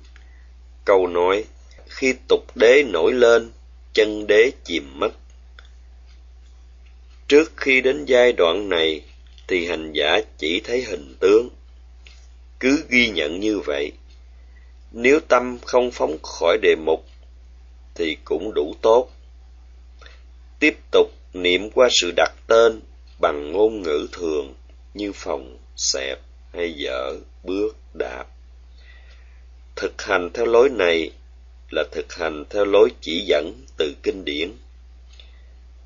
Câu 0.85 1.07
nói, 1.07 1.45
khi 1.89 2.15
tục 2.29 2.57
đế 2.57 2.83
nổi 2.83 3.13
lên, 3.13 3.51
chân 3.93 4.27
đế 4.27 4.51
chìm 4.65 4.99
mất. 4.99 5.11
Trước 7.29 7.53
khi 7.57 7.81
đến 7.81 8.05
giai 8.05 8.33
đoạn 8.33 8.69
này, 8.69 9.03
thì 9.49 9.67
hành 9.67 9.93
giả 9.93 10.21
chỉ 10.39 10.61
thấy 10.61 10.83
hình 10.83 11.17
tướng. 11.21 11.49
Cứ 12.61 12.85
ghi 12.89 13.09
nhận 13.09 13.41
như 13.41 13.59
vậy 13.59 13.93
nếu 14.99 15.21
tâm 15.29 15.59
không 15.67 15.91
phóng 15.91 16.19
khỏi 16.23 16.59
đề 16.63 16.77
mục, 16.77 17.07
thì 17.95 18.17
cũng 18.25 18.55
đủ 18.55 18.75
tốt. 18.83 19.09
Tiếp 20.59 20.77
tục 20.91 21.13
niệm 21.33 21.71
qua 21.71 21.89
sự 21.91 22.13
đặt 22.17 22.33
tên 22.47 22.81
bằng 23.21 23.53
ngôn 23.53 23.83
ngữ 23.83 24.09
thường 24.13 24.55
như 24.95 25.13
phòng 25.13 25.59
xẹp 25.77 26.19
hay 26.53 26.73
dở, 26.73 27.15
bước, 27.45 27.77
đạp. 27.95 28.25
Thực 29.77 30.03
hành 30.03 30.31
theo 30.35 30.47
lối 30.47 30.69
này 30.69 31.11
là 31.71 31.85
thực 31.93 32.15
hành 32.15 32.45
theo 32.51 32.65
lối 32.65 32.91
chỉ 33.01 33.25
dẫn 33.27 33.65
từ 33.77 33.95
kinh 34.03 34.25
điển. 34.25 34.53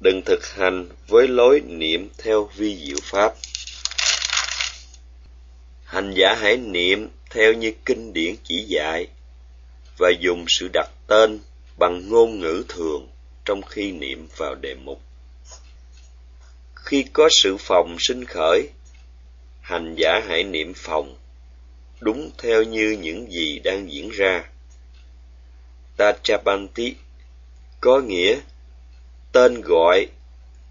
Đừng 0.00 0.22
thực 0.26 0.46
hành 0.46 0.88
với 1.08 1.28
lối 1.28 1.60
niệm 1.60 2.08
theo 2.18 2.50
vi 2.56 2.76
diệu 2.86 2.98
pháp. 3.02 3.34
Hành 5.84 6.14
giả 6.16 6.34
hãy 6.34 6.56
niệm 6.56 7.08
theo 7.30 7.52
như 7.52 7.72
kinh 7.84 8.12
điển 8.12 8.34
chỉ 8.44 8.64
dạy 8.68 9.06
và 9.98 10.10
dùng 10.20 10.44
sự 10.48 10.68
đặt 10.72 10.90
tên 11.06 11.40
bằng 11.78 12.08
ngôn 12.08 12.40
ngữ 12.40 12.64
thường 12.68 13.08
trong 13.44 13.62
khi 13.62 13.92
niệm 13.92 14.28
vào 14.36 14.54
đề 14.54 14.74
mục. 14.74 15.00
Khi 16.74 17.04
có 17.12 17.28
sự 17.30 17.56
phòng 17.56 17.96
sinh 17.98 18.24
khởi, 18.24 18.68
hành 19.60 19.94
giả 19.98 20.20
hãy 20.28 20.44
niệm 20.44 20.72
phòng 20.76 21.16
đúng 22.00 22.30
theo 22.38 22.62
như 22.62 22.96
những 23.00 23.32
gì 23.32 23.58
đang 23.58 23.92
diễn 23.92 24.10
ra. 24.10 24.50
Tachapanti 25.96 26.94
có 27.80 28.00
nghĩa 28.00 28.40
tên 29.32 29.60
gọi 29.60 30.06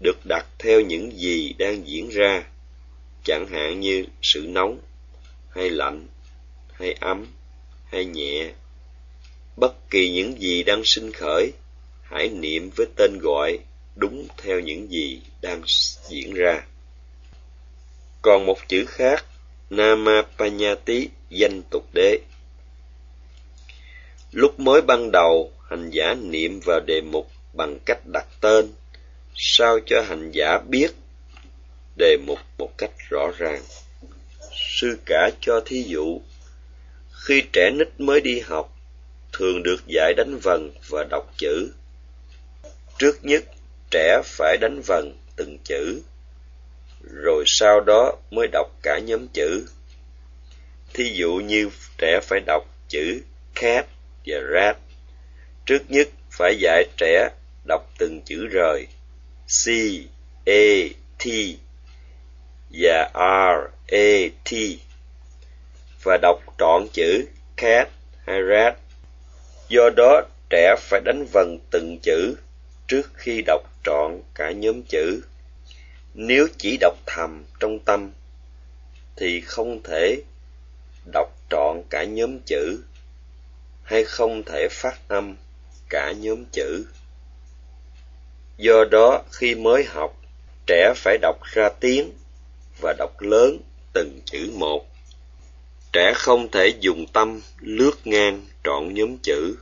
được 0.00 0.26
đặt 0.28 0.46
theo 0.58 0.80
những 0.80 1.18
gì 1.18 1.54
đang 1.58 1.88
diễn 1.88 2.08
ra, 2.08 2.44
chẳng 3.24 3.46
hạn 3.46 3.80
như 3.80 4.06
sự 4.22 4.46
nóng 4.48 4.78
hay 5.50 5.70
lạnh 5.70 6.06
hay 6.80 6.94
ấm, 7.00 7.26
hay 7.92 8.04
nhẹ. 8.04 8.52
Bất 9.56 9.90
kỳ 9.90 10.10
những 10.10 10.40
gì 10.40 10.62
đang 10.62 10.82
sinh 10.84 11.12
khởi, 11.12 11.52
hãy 12.02 12.28
niệm 12.28 12.70
với 12.76 12.86
tên 12.96 13.18
gọi 13.22 13.58
đúng 13.96 14.28
theo 14.36 14.60
những 14.60 14.90
gì 14.90 15.20
đang 15.40 15.62
diễn 16.08 16.34
ra. 16.34 16.62
Còn 18.22 18.46
một 18.46 18.58
chữ 18.68 18.84
khác, 18.88 19.24
namapanyati, 19.70 21.08
danh 21.30 21.62
tục 21.70 21.84
đế. 21.94 22.18
Lúc 24.32 24.60
mới 24.60 24.82
ban 24.82 25.10
đầu, 25.12 25.52
hành 25.70 25.90
giả 25.90 26.14
niệm 26.14 26.60
vào 26.64 26.80
đề 26.86 27.00
mục 27.00 27.30
bằng 27.52 27.78
cách 27.86 28.06
đặt 28.06 28.26
tên, 28.40 28.72
sao 29.34 29.78
cho 29.86 30.02
hành 30.02 30.30
giả 30.30 30.58
biết 30.58 30.90
đề 31.98 32.16
mục 32.26 32.38
một 32.58 32.78
cách 32.78 32.90
rõ 33.08 33.30
ràng. 33.38 33.62
Sư 34.78 34.98
cả 35.06 35.30
cho 35.40 35.60
thí 35.66 35.82
dụ 35.82 36.20
khi 37.24 37.42
trẻ 37.52 37.70
nít 37.70 37.88
mới 37.98 38.20
đi 38.20 38.40
học, 38.40 38.76
thường 39.32 39.62
được 39.62 39.86
dạy 39.86 40.14
đánh 40.16 40.38
vần 40.42 40.70
và 40.88 41.04
đọc 41.10 41.32
chữ. 41.36 41.72
Trước 42.98 43.24
nhất, 43.24 43.44
trẻ 43.90 44.22
phải 44.24 44.56
đánh 44.60 44.80
vần 44.86 45.16
từng 45.36 45.58
chữ, 45.64 46.02
rồi 47.12 47.44
sau 47.46 47.80
đó 47.80 48.16
mới 48.30 48.48
đọc 48.52 48.66
cả 48.82 48.98
nhóm 48.98 49.28
chữ. 49.28 49.66
Thí 50.94 51.04
dụ 51.14 51.34
như 51.34 51.70
trẻ 51.98 52.20
phải 52.22 52.40
đọc 52.46 52.62
chữ 52.88 53.22
cat 53.54 53.86
và 54.26 54.36
rat. 54.54 54.76
Trước 55.66 55.90
nhất 55.90 56.08
phải 56.30 56.56
dạy 56.60 56.84
trẻ 56.96 57.28
đọc 57.68 57.90
từng 57.98 58.22
chữ 58.22 58.46
rời, 58.46 58.86
c, 59.46 59.68
a, 60.46 60.62
t, 61.18 61.26
và 62.70 63.10
r, 63.14 63.70
a, 63.86 64.28
t 64.44 64.52
và 66.02 66.18
đọc 66.22 66.40
trọn 66.58 66.86
chữ 66.92 67.24
cat 67.56 67.88
hay 68.26 68.42
rat 68.50 68.76
do 69.68 69.90
đó, 69.96 70.22
trẻ 70.50 70.76
phải 70.78 71.00
đánh 71.04 71.26
vần 71.32 71.58
từng 71.70 71.98
chữ 72.02 72.34
trước 72.88 73.10
khi 73.14 73.42
đọc 73.46 73.62
trọn 73.84 74.22
cả 74.34 74.50
nhóm 74.50 74.82
chữ. 74.82 75.22
Nếu 76.14 76.46
chỉ 76.58 76.76
đọc 76.80 76.94
thầm 77.06 77.44
trong 77.60 77.78
tâm, 77.78 78.12
thì 79.16 79.40
không 79.40 79.82
thể 79.82 80.22
đọc 81.12 81.28
trọn 81.50 81.82
cả 81.90 82.04
nhóm 82.04 82.38
chữ, 82.46 82.78
hay 83.82 84.04
không 84.04 84.42
thể 84.42 84.68
phát 84.70 84.98
âm 85.08 85.36
cả 85.88 86.12
nhóm 86.12 86.44
chữ. 86.52 86.86
Do 88.56 88.84
đó, 88.90 89.22
khi 89.32 89.54
mới 89.54 89.84
học, 89.84 90.16
trẻ 90.66 90.92
phải 90.96 91.18
đọc 91.18 91.36
ra 91.44 91.68
tiếng 91.80 92.12
và 92.80 92.94
đọc 92.98 93.20
lớn 93.20 93.58
từng 93.92 94.20
chữ 94.24 94.50
một 94.54 94.86
trẻ 95.92 96.12
không 96.14 96.50
thể 96.50 96.72
dùng 96.80 97.06
tâm 97.12 97.40
lướt 97.60 98.06
ngang 98.06 98.46
trọn 98.64 98.94
nhóm 98.94 99.18
chữ. 99.18 99.56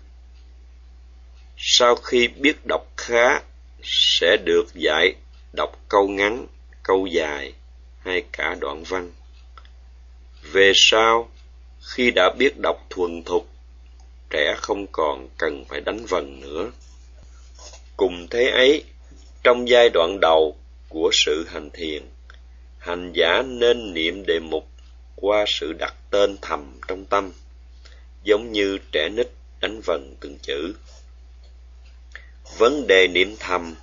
Sau 1.57 1.97
khi 1.97 2.29
biết 2.29 2.67
đọc 2.69 2.87
khá, 2.97 3.41
sẽ 3.83 4.37
được 4.45 4.75
dạy 4.75 5.14
đọc 5.53 5.79
câu 5.88 6.09
ngắn, 6.09 6.47
câu 6.83 7.07
dài 7.07 7.53
hay 8.05 8.23
cả 8.33 8.57
đoạn 8.61 8.85
văn. 8.88 9.12
Về 10.53 10.73
sau, 10.75 11.31
khi 11.81 12.11
đã 12.11 12.31
biết 12.38 12.59
đọc 12.62 12.87
thuần 12.91 13.23
thục, 13.23 13.49
trẻ 14.31 14.55
không 14.57 14.87
còn 14.93 15.29
cần 15.38 15.64
phải 15.69 15.81
đánh 15.81 16.07
vần 16.07 16.41
nữa. 16.41 16.71
Cùng 17.97 18.27
thế 18.31 18.51
ấy, 18.51 18.85
trong 19.43 19.69
giai 19.69 19.88
đoạn 19.95 20.21
đầu 20.21 20.57
của 20.88 21.11
sự 21.12 21.47
hành 21.49 21.71
thiền, 21.71 22.03
hành 22.79 23.12
giả 23.14 23.43
nên 23.43 23.95
niệm 23.95 24.27
đề 24.27 24.38
mục 24.38 24.69
qua 25.20 25.44
sự 25.48 25.72
đặt 25.72 25.94
tên 26.11 26.37
thầm 26.42 26.81
trong 26.88 27.04
tâm, 27.04 27.33
giống 28.22 28.52
như 28.52 28.78
trẻ 28.92 29.09
nít 29.09 29.28
đánh 29.61 29.81
vần 29.85 30.16
từng 30.20 30.38
chữ. 30.42 30.74
Vấn 32.59 32.87
đề 32.87 33.09
niệm 33.09 33.37
thầm 33.40 33.74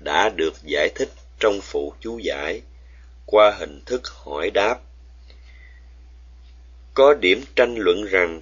đã 0.00 0.28
được 0.28 0.54
giải 0.64 0.88
thích 0.94 1.08
trong 1.40 1.60
phụ 1.62 1.94
chú 2.00 2.18
giải 2.18 2.62
qua 3.26 3.50
hình 3.58 3.80
thức 3.86 4.08
hỏi 4.08 4.50
đáp. 4.50 4.80
Có 6.94 7.14
điểm 7.14 7.44
tranh 7.56 7.74
luận 7.78 8.04
rằng 8.04 8.40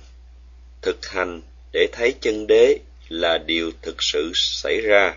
thực 0.82 1.06
hành 1.06 1.42
để 1.72 1.86
thấy 1.92 2.14
chân 2.20 2.46
đế 2.46 2.78
là 3.08 3.38
điều 3.38 3.70
thực 3.82 3.96
sự 4.02 4.32
xảy 4.34 4.80
ra. 4.80 5.16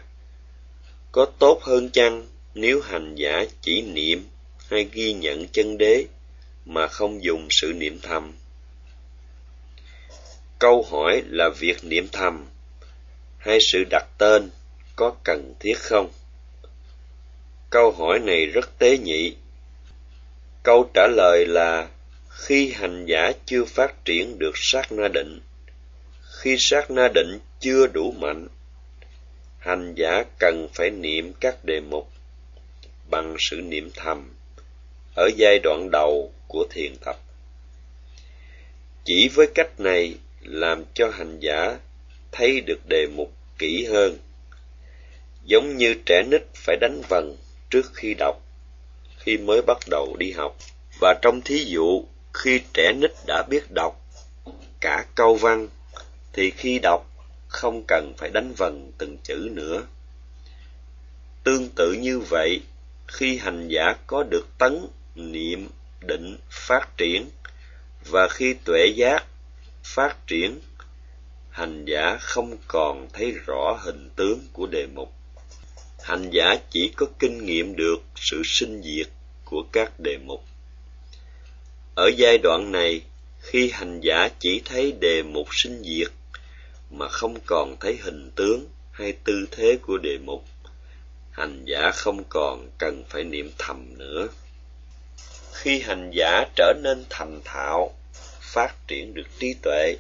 Có 1.12 1.26
tốt 1.40 1.60
hơn 1.64 1.90
chăng 1.90 2.28
nếu 2.54 2.82
hành 2.82 3.16
giả 3.16 3.46
chỉ 3.62 3.82
niệm 3.82 4.28
hay 4.70 4.90
ghi 4.94 5.14
nhận 5.14 5.48
chân 5.48 5.78
đế? 5.78 6.06
Mà 6.66 6.88
không 6.88 7.24
dùng 7.24 7.48
sự 7.50 7.74
niệm 7.74 8.00
thầm 8.02 8.34
câu 10.60 10.84
hỏi 10.84 11.24
là 11.28 11.50
việc 11.50 11.84
niệm 11.84 12.08
thầm 12.12 12.46
hay 13.38 13.58
sự 13.62 13.84
đặt 13.90 14.06
tên 14.18 14.50
có 14.96 15.16
cần 15.24 15.54
thiết 15.60 15.78
không? 15.78 16.12
Câu 17.70 17.92
hỏi 17.92 18.20
này 18.20 18.46
rất 18.46 18.78
tế 18.78 18.98
nhị. 18.98 19.36
Câu 20.64 20.92
trả 20.94 21.08
lời 21.08 21.46
là, 21.48 21.88
khi 22.30 22.72
hành 22.72 23.06
giả 23.06 23.32
chưa 23.46 23.66
phát 23.66 24.06
triển 24.06 24.40
được 24.40 24.52
sát 24.56 24.92
na 24.92 25.08
định, 25.08 25.42
khi 26.42 26.56
sát 26.60 26.92
na 26.92 27.08
định 27.16 27.40
chưa 27.60 27.88
đủ 27.88 28.12
mạnh, 28.12 28.48
hành 29.60 29.94
giả 29.96 30.24
cần 30.40 30.68
phải 30.74 30.90
niệm 30.90 31.34
các 31.40 31.66
đề 31.66 31.80
mục 31.80 32.12
bằng 33.10 33.36
sự 33.40 33.56
niệm 33.56 33.92
thầm 33.96 34.34
ở 35.16 35.30
giai 35.36 35.60
đoạn 35.64 35.92
đầu 35.92 36.34
của 36.50 36.66
thiền 36.70 36.96
tập. 37.06 37.18
Chỉ 39.06 39.30
với 39.36 39.48
cách 39.56 39.80
này 39.80 40.16
làm 40.42 40.84
cho 40.94 41.10
hành 41.10 41.40
giả 41.40 41.78
thấy 42.32 42.62
được 42.62 42.80
đề 42.90 43.08
mục 43.08 43.34
kỹ 43.58 43.86
hơn. 43.86 44.18
Giống 45.46 45.78
như 45.78 45.96
trẻ 46.06 46.24
nít 46.32 46.42
phải 46.54 46.78
đánh 46.82 47.02
vần 47.10 47.38
trước 47.70 47.92
khi 47.94 48.14
đọc, 48.14 48.42
khi 49.18 49.38
mới 49.38 49.62
bắt 49.62 49.78
đầu 49.90 50.16
đi 50.20 50.32
học. 50.32 50.58
Và 51.02 51.20
trong 51.22 51.42
thí 51.42 51.64
dụ, 51.66 52.04
khi 52.34 52.62
trẻ 52.74 52.94
nít 53.02 53.12
đã 53.28 53.44
biết 53.50 53.72
đọc 53.76 54.02
cả 54.80 55.06
câu 55.16 55.36
văn, 55.36 55.68
thì 56.34 56.52
khi 56.52 56.80
đọc 56.80 57.06
không 57.48 57.84
cần 57.88 58.14
phải 58.18 58.30
đánh 58.30 58.54
vần 58.58 58.92
từng 58.98 59.18
chữ 59.24 59.50
nữa. 59.52 59.84
Tương 61.44 61.70
tự 61.76 61.94
như 61.94 62.20
vậy, 62.20 62.62
khi 63.08 63.38
hành 63.38 63.68
giả 63.68 63.96
có 64.08 64.24
được 64.24 64.48
tấn 64.58 64.88
niệm 65.16 65.70
định 66.02 66.38
phát 66.50 66.98
triển, 66.98 67.30
và 68.06 68.28
khi 68.28 68.54
tuệ 68.54 68.88
giác 68.96 69.26
phát 69.84 70.28
triển, 70.28 70.60
hành 71.50 71.86
giả 71.86 72.18
không 72.20 72.58
còn 72.68 73.08
thấy 73.14 73.32
rõ 73.32 73.80
hình 73.82 74.10
tướng 74.16 74.40
của 74.54 74.68
đề 74.68 74.88
mục. 74.88 75.14
Hành 76.04 76.30
giả 76.30 76.56
chỉ 76.70 76.92
có 76.96 77.06
kinh 77.20 77.46
nghiệm 77.46 77.76
được 77.76 78.02
sự 78.16 78.42
sinh 78.46 78.82
diệt 78.84 79.08
của 79.46 79.64
các 79.72 80.00
đề 80.00 80.18
mục. 80.18 80.44
Ở 81.96 82.12
giai 82.18 82.38
đoạn 82.38 82.72
này, 82.72 83.02
khi 83.42 83.70
hành 83.70 84.00
giả 84.02 84.30
chỉ 84.40 84.62
thấy 84.66 84.92
đề 84.92 85.24
mục 85.24 85.48
sinh 85.52 85.84
diệt, 85.84 86.12
mà 86.92 87.08
không 87.10 87.38
còn 87.46 87.76
thấy 87.80 87.98
hình 88.04 88.32
tướng 88.36 88.66
hay 88.92 89.14
tư 89.24 89.48
thế 89.52 89.78
của 89.82 89.98
đề 89.98 90.18
mục, 90.18 90.46
hành 91.32 91.66
giả 91.66 91.92
không 91.92 92.24
còn 92.30 92.70
cần 92.78 93.04
phải 93.10 93.24
niệm 93.24 93.52
thầm 93.58 93.98
nữa 93.98 94.28
khi 95.62 95.80
hành 95.80 96.12
giả 96.14 96.46
trở 96.56 96.74
nên 96.84 97.06
thành 97.10 97.42
thạo, 97.46 97.92
phát 98.42 98.88
triển 98.88 99.14
được 99.14 99.28
trí 99.40 99.54
tuệ. 99.62 99.96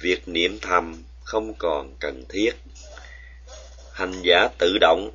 Việc 0.00 0.28
niệm 0.28 0.58
thầm 0.62 1.02
không 1.24 1.54
còn 1.54 1.94
cần 2.00 2.24
thiết. 2.28 2.52
Hành 3.92 4.22
giả 4.22 4.48
tự 4.58 4.78
động 4.80 5.10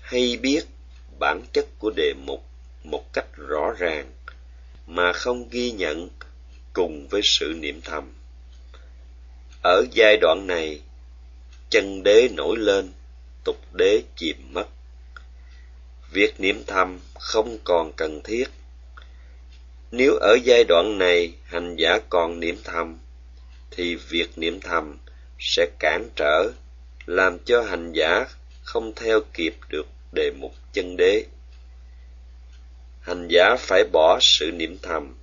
hay 0.00 0.36
biết 0.36 0.64
bản 1.18 1.42
chất 1.52 1.66
của 1.78 1.90
đề 1.96 2.14
mục 2.26 2.44
một 2.84 3.12
cách 3.12 3.26
rõ 3.36 3.72
ràng, 3.78 4.12
mà 4.86 5.12
không 5.12 5.48
ghi 5.50 5.70
nhận 5.70 6.08
cùng 6.72 7.08
với 7.08 7.20
sự 7.24 7.54
niệm 7.56 7.80
thầm. 7.84 8.12
Ở 9.62 9.84
giai 9.92 10.16
đoạn 10.20 10.46
này, 10.46 10.80
chân 11.70 12.02
đế 12.02 12.28
nổi 12.28 12.56
lên, 12.58 12.92
tục 13.44 13.56
đế 13.72 14.02
chìm 14.16 14.36
mất. 14.52 14.66
Việc 16.12 16.40
niệm 16.40 16.62
thầm 16.66 17.00
không 17.14 17.58
còn 17.64 17.92
cần 17.92 18.20
thiết 18.24 18.44
nếu 19.90 20.14
ở 20.14 20.38
giai 20.44 20.64
đoạn 20.64 20.98
này 20.98 21.32
hành 21.44 21.76
giả 21.76 21.98
còn 22.08 22.40
niệm 22.40 22.56
thầm, 22.64 22.98
thì 23.70 23.94
việc 23.94 24.38
niệm 24.38 24.60
thầm 24.60 24.98
sẽ 25.38 25.66
cản 25.78 26.08
trở, 26.16 26.52
làm 27.06 27.38
cho 27.44 27.62
hành 27.62 27.92
giả 27.92 28.26
không 28.62 28.92
theo 28.96 29.20
kịp 29.34 29.54
được 29.68 29.86
đề 30.12 30.30
mục 30.30 30.54
chân 30.72 30.96
đế. 30.96 31.24
Hành 33.00 33.28
giả 33.30 33.56
phải 33.58 33.84
bỏ 33.92 34.18
sự 34.20 34.50
niệm 34.50 34.78
thầm, 34.82 35.16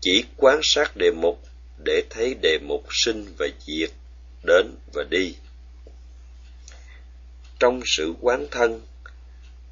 chỉ 0.00 0.24
quan 0.36 0.60
sát 0.62 0.96
đề 0.96 1.10
mục 1.10 1.42
để 1.84 2.02
thấy 2.10 2.34
đề 2.42 2.58
mục 2.58 2.84
sinh 2.90 3.34
và 3.38 3.46
diệt, 3.66 3.90
đến 4.46 4.74
và 4.92 5.04
đi. 5.10 5.34
Trong 7.58 7.80
sự 7.84 8.14
quán 8.20 8.46
thân, 8.50 8.80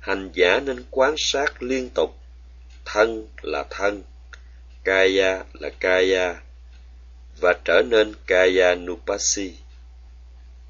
hành 0.01 0.31
giả 0.35 0.61
nên 0.61 0.85
quán 0.91 1.15
sát 1.19 1.63
liên 1.63 1.91
tục 1.95 2.19
thân 2.93 3.29
là 3.43 3.65
thân, 3.71 4.03
kaya 4.85 5.45
là 5.53 5.71
kaya, 5.81 6.35
và 7.41 7.55
trở 7.65 7.83
nên 7.91 8.15
kaya 8.27 8.75
nupasi 8.75 9.53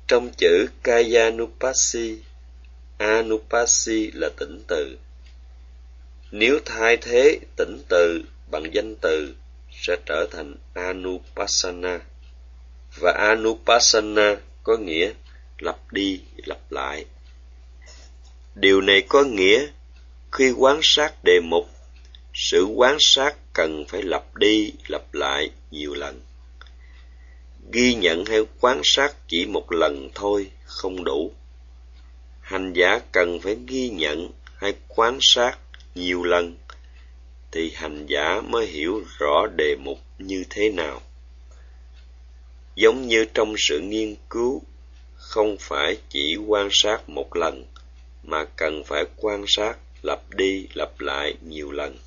trong 0.07 0.31
chữ 0.37 0.69
kaya 0.83 1.31
nupasi 1.31 2.19
anupasi 2.99 4.11
là 4.11 4.29
tỉnh 4.37 4.63
từ. 4.67 4.99
Nếu 6.31 6.59
thay 6.65 6.97
thế 6.97 7.39
tỉnh 7.57 7.83
từ 7.89 8.23
bằng 8.51 8.75
danh 8.75 8.97
từ, 8.97 9.35
sẽ 9.73 9.97
trở 10.07 10.27
thành 10.31 10.55
anupassana 10.75 12.01
và 13.01 13.13
anupassana 13.13 14.37
có 14.63 14.77
nghĩa 14.77 15.13
lặp 15.59 15.93
đi, 15.93 16.21
lặp 16.37 16.73
lại. 16.73 17.05
Điều 18.55 18.81
này 18.81 19.03
có 19.09 19.25
nghĩa 19.25 19.67
khi 20.33 20.51
quan 20.51 20.81
sát 20.83 21.15
đề 21.25 21.41
mục 21.45 21.78
sự 22.41 22.65
quan 22.65 22.97
sát 23.01 23.37
cần 23.53 23.85
phải 23.89 24.03
lặp 24.03 24.37
đi, 24.37 24.73
lặp 24.87 25.15
lại 25.15 25.51
nhiều 25.71 25.95
lần. 25.95 26.21
Ghi 27.73 27.95
nhận 27.95 28.25
hay 28.25 28.41
quan 28.61 28.81
sát 28.85 29.15
chỉ 29.29 29.47
một 29.47 29.73
lần 29.73 30.11
thôi, 30.15 30.51
không 30.65 31.05
đủ. 31.05 31.33
Hành 32.41 32.73
giả 32.73 33.01
cần 33.13 33.41
phải 33.41 33.57
ghi 33.67 33.89
nhận 33.89 34.31
hay 34.57 34.75
quan 34.89 35.19
sát 35.21 35.59
nhiều 35.95 36.23
lần 36.23 36.57
thì 37.53 37.71
hành 37.75 38.07
giả 38.07 38.41
mới 38.41 38.67
hiểu 38.67 39.03
rõ 39.19 39.47
đề 39.57 39.77
mục 39.81 39.99
như 40.19 40.45
thế 40.51 40.71
nào. 40.71 41.03
Giống 42.75 43.09
như 43.09 43.27
trong 43.35 43.55
sự 43.59 43.81
nghiên 43.81 44.15
cứu, 44.31 44.63
không 45.15 45.57
phải 45.61 45.97
chỉ 46.09 46.37
quan 46.37 46.69
sát 46.71 47.09
một 47.09 47.37
lần, 47.37 47.65
mà 48.23 48.45
cần 48.45 48.85
phải 48.85 49.05
quan 49.17 49.45
sát 49.49 49.77
lặp 50.03 50.31
đi 50.31 50.67
lặp 50.75 51.01
lại 51.01 51.35
nhiều 51.43 51.71
lần 51.71 51.99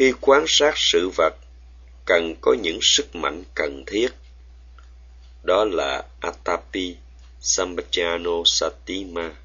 khi 0.00 0.12
quan 0.20 0.44
sát 0.48 0.74
sự 0.76 1.08
vật, 1.16 1.34
cần 2.04 2.34
có 2.40 2.56
những 2.62 2.78
sức 2.82 3.16
mạnh 3.16 3.44
cần 3.54 3.84
thiết. 3.86 4.08
Đó 5.42 5.64
là 5.64 6.04
atapi 6.20 6.96
sambhajano 7.40 8.42
satima. 8.46 9.36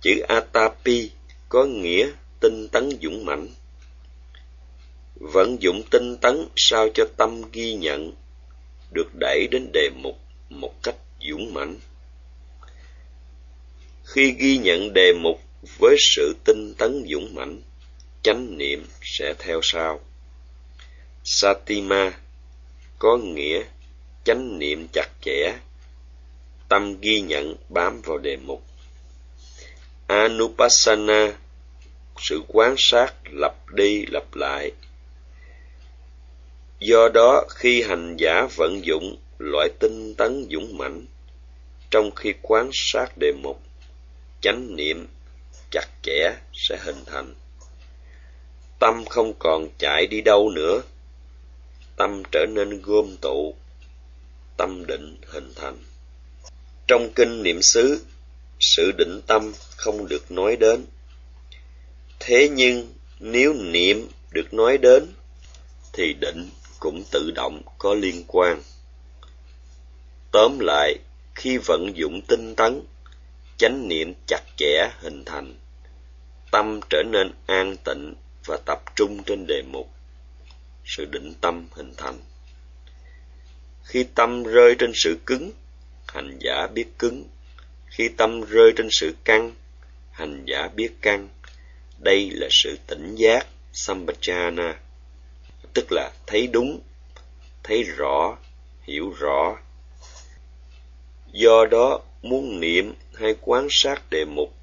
Chữ 0.00 0.20
atapi 0.28 1.10
có 1.48 1.64
nghĩa 1.64 2.10
tinh 2.40 2.68
tấn 2.72 2.90
dũng 3.02 3.24
mãnh 3.24 3.48
vận 5.14 5.62
dụng 5.62 5.82
tinh 5.90 6.16
tấn 6.16 6.48
sao 6.56 6.88
cho 6.94 7.04
tâm 7.16 7.42
ghi 7.52 7.74
nhận, 7.74 8.12
được 8.90 9.14
đẩy 9.20 9.48
đến 9.50 9.70
đề 9.72 9.90
mục 9.96 10.18
một 10.48 10.82
cách 10.82 10.96
dũng 11.30 11.54
mãnh 11.54 11.76
khi 14.04 14.30
ghi 14.38 14.58
nhận 14.58 14.92
đề 14.92 15.12
mục 15.12 15.40
với 15.78 15.96
sự 15.98 16.36
tinh 16.44 16.74
tấn 16.78 17.04
dũng 17.08 17.34
mãnh 17.34 17.60
chánh 18.22 18.58
niệm 18.58 18.86
sẽ 19.02 19.34
theo 19.38 19.60
sau. 19.62 20.00
Satima 21.24 22.12
có 22.98 23.16
nghĩa 23.16 23.62
chánh 24.24 24.58
niệm 24.58 24.86
chặt 24.92 25.08
chẽ. 25.22 25.54
Tâm 26.68 27.00
ghi 27.00 27.20
nhận 27.20 27.56
bám 27.68 28.02
vào 28.02 28.18
đề 28.18 28.36
mục. 28.36 28.62
Anupassana, 30.06 31.32
sự 32.18 32.42
quan 32.48 32.74
sát 32.78 33.14
lặp 33.30 33.54
đi 33.72 34.06
lặp 34.06 34.34
lại. 34.34 34.72
Do 36.80 37.08
đó, 37.08 37.44
khi 37.50 37.82
hành 37.82 38.16
giả 38.18 38.48
vận 38.56 38.84
dụng 38.84 39.16
loại 39.38 39.68
tinh 39.80 40.14
tấn 40.14 40.48
dũng 40.50 40.78
mãnh, 40.78 41.06
trong 41.90 42.10
khi 42.14 42.34
quan 42.42 42.70
sát 42.72 43.18
đề 43.18 43.32
mục, 43.42 43.62
chánh 44.40 44.76
niệm 44.76 45.06
chặt 45.70 45.86
chẽ 46.02 46.34
sẽ 46.52 46.78
hình 46.82 47.04
thành 47.06 47.34
tâm 48.78 49.04
không 49.04 49.32
còn 49.38 49.68
chạy 49.78 50.06
đi 50.06 50.20
đâu 50.20 50.50
nữa. 50.50 50.82
Tâm 51.96 52.22
trở 52.32 52.46
nên 52.48 52.82
gom 52.82 53.16
tụ. 53.20 53.54
Tâm 54.56 54.86
định 54.86 55.16
hình 55.26 55.52
thành. 55.56 55.76
Trong 56.86 57.10
kinh 57.14 57.42
niệm 57.42 57.62
xứ, 57.62 58.00
sự 58.60 58.92
định 58.98 59.20
tâm 59.26 59.52
không 59.76 60.08
được 60.08 60.30
nói 60.30 60.56
đến. 60.56 60.84
Thế 62.20 62.48
nhưng, 62.48 62.94
nếu 63.20 63.54
niệm 63.54 64.08
được 64.30 64.54
nói 64.54 64.78
đến, 64.78 65.06
thì 65.92 66.12
định 66.20 66.50
cũng 66.78 67.04
tự 67.12 67.30
động 67.34 67.62
có 67.78 67.94
liên 67.94 68.24
quan. 68.26 68.62
Tóm 70.32 70.58
lại, 70.58 70.94
khi 71.34 71.58
vận 71.66 71.96
dụng 71.96 72.20
tinh 72.28 72.54
tấn, 72.54 72.80
chánh 73.56 73.88
niệm 73.88 74.14
chặt 74.26 74.42
chẽ 74.56 74.90
hình 75.00 75.24
thành, 75.24 75.54
tâm 76.50 76.80
trở 76.90 77.02
nên 77.12 77.32
an 77.46 77.76
tịnh 77.84 78.14
và 78.48 78.56
tập 78.66 78.82
trung 78.96 79.22
trên 79.26 79.46
đề 79.46 79.62
mục 79.62 79.90
sự 80.84 81.04
định 81.04 81.34
tâm 81.40 81.68
hình 81.72 81.94
thành. 81.96 82.18
Khi 83.84 84.04
tâm 84.14 84.42
rơi 84.42 84.74
trên 84.78 84.92
sự 84.94 85.18
cứng, 85.26 85.50
hành 86.06 86.38
giả 86.40 86.66
biết 86.66 86.86
cứng. 86.98 87.24
Khi 87.86 88.08
tâm 88.08 88.40
rơi 88.40 88.72
trên 88.76 88.88
sự 88.90 89.14
căng, 89.24 89.54
hành 90.10 90.44
giả 90.46 90.68
biết 90.74 90.90
căng. 91.00 91.28
Đây 91.98 92.30
là 92.30 92.48
sự 92.50 92.78
tỉnh 92.86 93.14
giác, 93.14 93.46
sambhajana. 93.72 94.74
Tức 95.74 95.92
là 95.92 96.12
thấy 96.26 96.46
đúng, 96.46 96.80
thấy 97.62 97.82
rõ, 97.82 98.38
hiểu 98.82 99.10
rõ. 99.10 99.58
Do 101.32 101.66
đó, 101.70 102.00
muốn 102.22 102.60
niệm 102.60 102.94
hay 103.14 103.34
quan 103.40 103.66
sát 103.70 104.10
đề 104.10 104.24
mục 104.24 104.54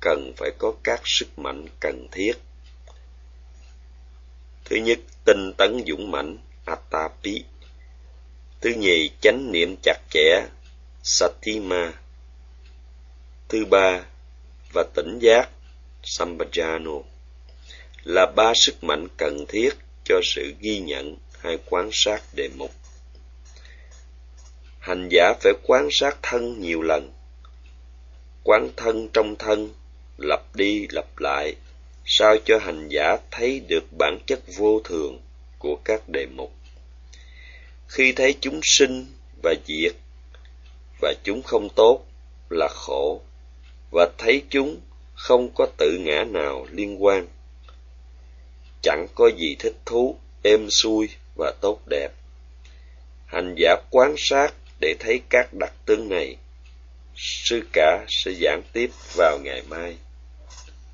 cần 0.00 0.32
phải 0.36 0.50
có 0.58 0.72
các 0.84 1.00
sức 1.04 1.38
mạnh 1.38 1.66
cần 1.80 2.06
thiết 2.12 2.32
thứ 4.70 4.76
nhất, 4.76 4.98
tinh 5.24 5.52
tấn 5.52 5.84
dũng 5.86 6.10
mãnh 6.10 6.38
atapi 6.64 7.44
thứ 8.60 8.70
nhì, 8.70 9.10
chánh 9.20 9.52
niệm 9.52 9.76
chặt 9.82 9.98
chẽ 10.10 10.46
satima 11.02 11.92
thứ 13.48 13.64
ba, 13.64 14.04
và 14.72 14.84
tỉnh 14.94 15.18
giác, 15.18 15.48
sambhajano. 16.02 17.02
Là 18.04 18.26
ba 18.36 18.52
sức 18.54 18.84
mạnh 18.84 19.08
cần 19.16 19.44
thiết 19.48 19.70
cho 20.04 20.20
sự 20.22 20.54
ghi 20.60 20.78
nhận 20.78 21.16
hay 21.40 21.58
quan 21.66 21.90
sát 21.92 22.22
đề 22.34 22.48
mục. 22.56 22.70
Hành 24.78 25.08
giả 25.10 25.34
phải 25.40 25.52
quan 25.62 25.88
sát 25.90 26.16
thân 26.22 26.60
nhiều 26.60 26.82
lần. 26.82 27.12
Quán 28.44 28.70
thân 28.76 29.08
trong 29.12 29.36
thân, 29.36 29.74
lặp 30.18 30.56
đi 30.56 30.86
lặp 30.90 31.18
lại 31.18 31.54
sao 32.12 32.36
cho 32.44 32.58
hành 32.58 32.88
giả 32.88 33.16
thấy 33.30 33.60
được 33.68 33.84
bản 33.98 34.18
chất 34.26 34.40
vô 34.56 34.80
thường 34.84 35.20
của 35.58 35.76
các 35.84 36.08
đề 36.08 36.26
mục? 36.26 36.52
Khi 37.88 38.12
thấy 38.12 38.34
chúng 38.40 38.60
sinh 38.62 39.06
và 39.42 39.54
diệt, 39.66 39.92
và 41.00 41.14
chúng 41.24 41.42
không 41.42 41.68
tốt 41.76 42.04
là 42.48 42.68
khổ, 42.68 43.20
và 43.90 44.08
thấy 44.18 44.42
chúng 44.50 44.80
không 45.14 45.50
có 45.54 45.66
tự 45.78 45.98
ngã 46.00 46.24
nào 46.24 46.66
liên 46.70 47.04
quan, 47.04 47.26
chẳng 48.82 49.06
có 49.14 49.30
gì 49.38 49.56
thích 49.58 49.76
thú, 49.86 50.16
êm 50.42 50.70
xuôi 50.70 51.08
và 51.36 51.52
tốt 51.60 51.80
đẹp. 51.90 52.08
Hành 53.26 53.54
giả 53.58 53.76
quan 53.90 54.14
sát 54.18 54.54
để 54.80 54.94
thấy 54.98 55.20
các 55.28 55.54
đặc 55.60 55.72
tướng 55.86 56.08
này, 56.08 56.36
sư 57.16 57.62
cả 57.72 58.04
sẽ 58.08 58.32
giảng 58.32 58.62
tiếp 58.72 58.90
vào 59.16 59.38
ngày 59.44 59.62
mai 59.68 59.96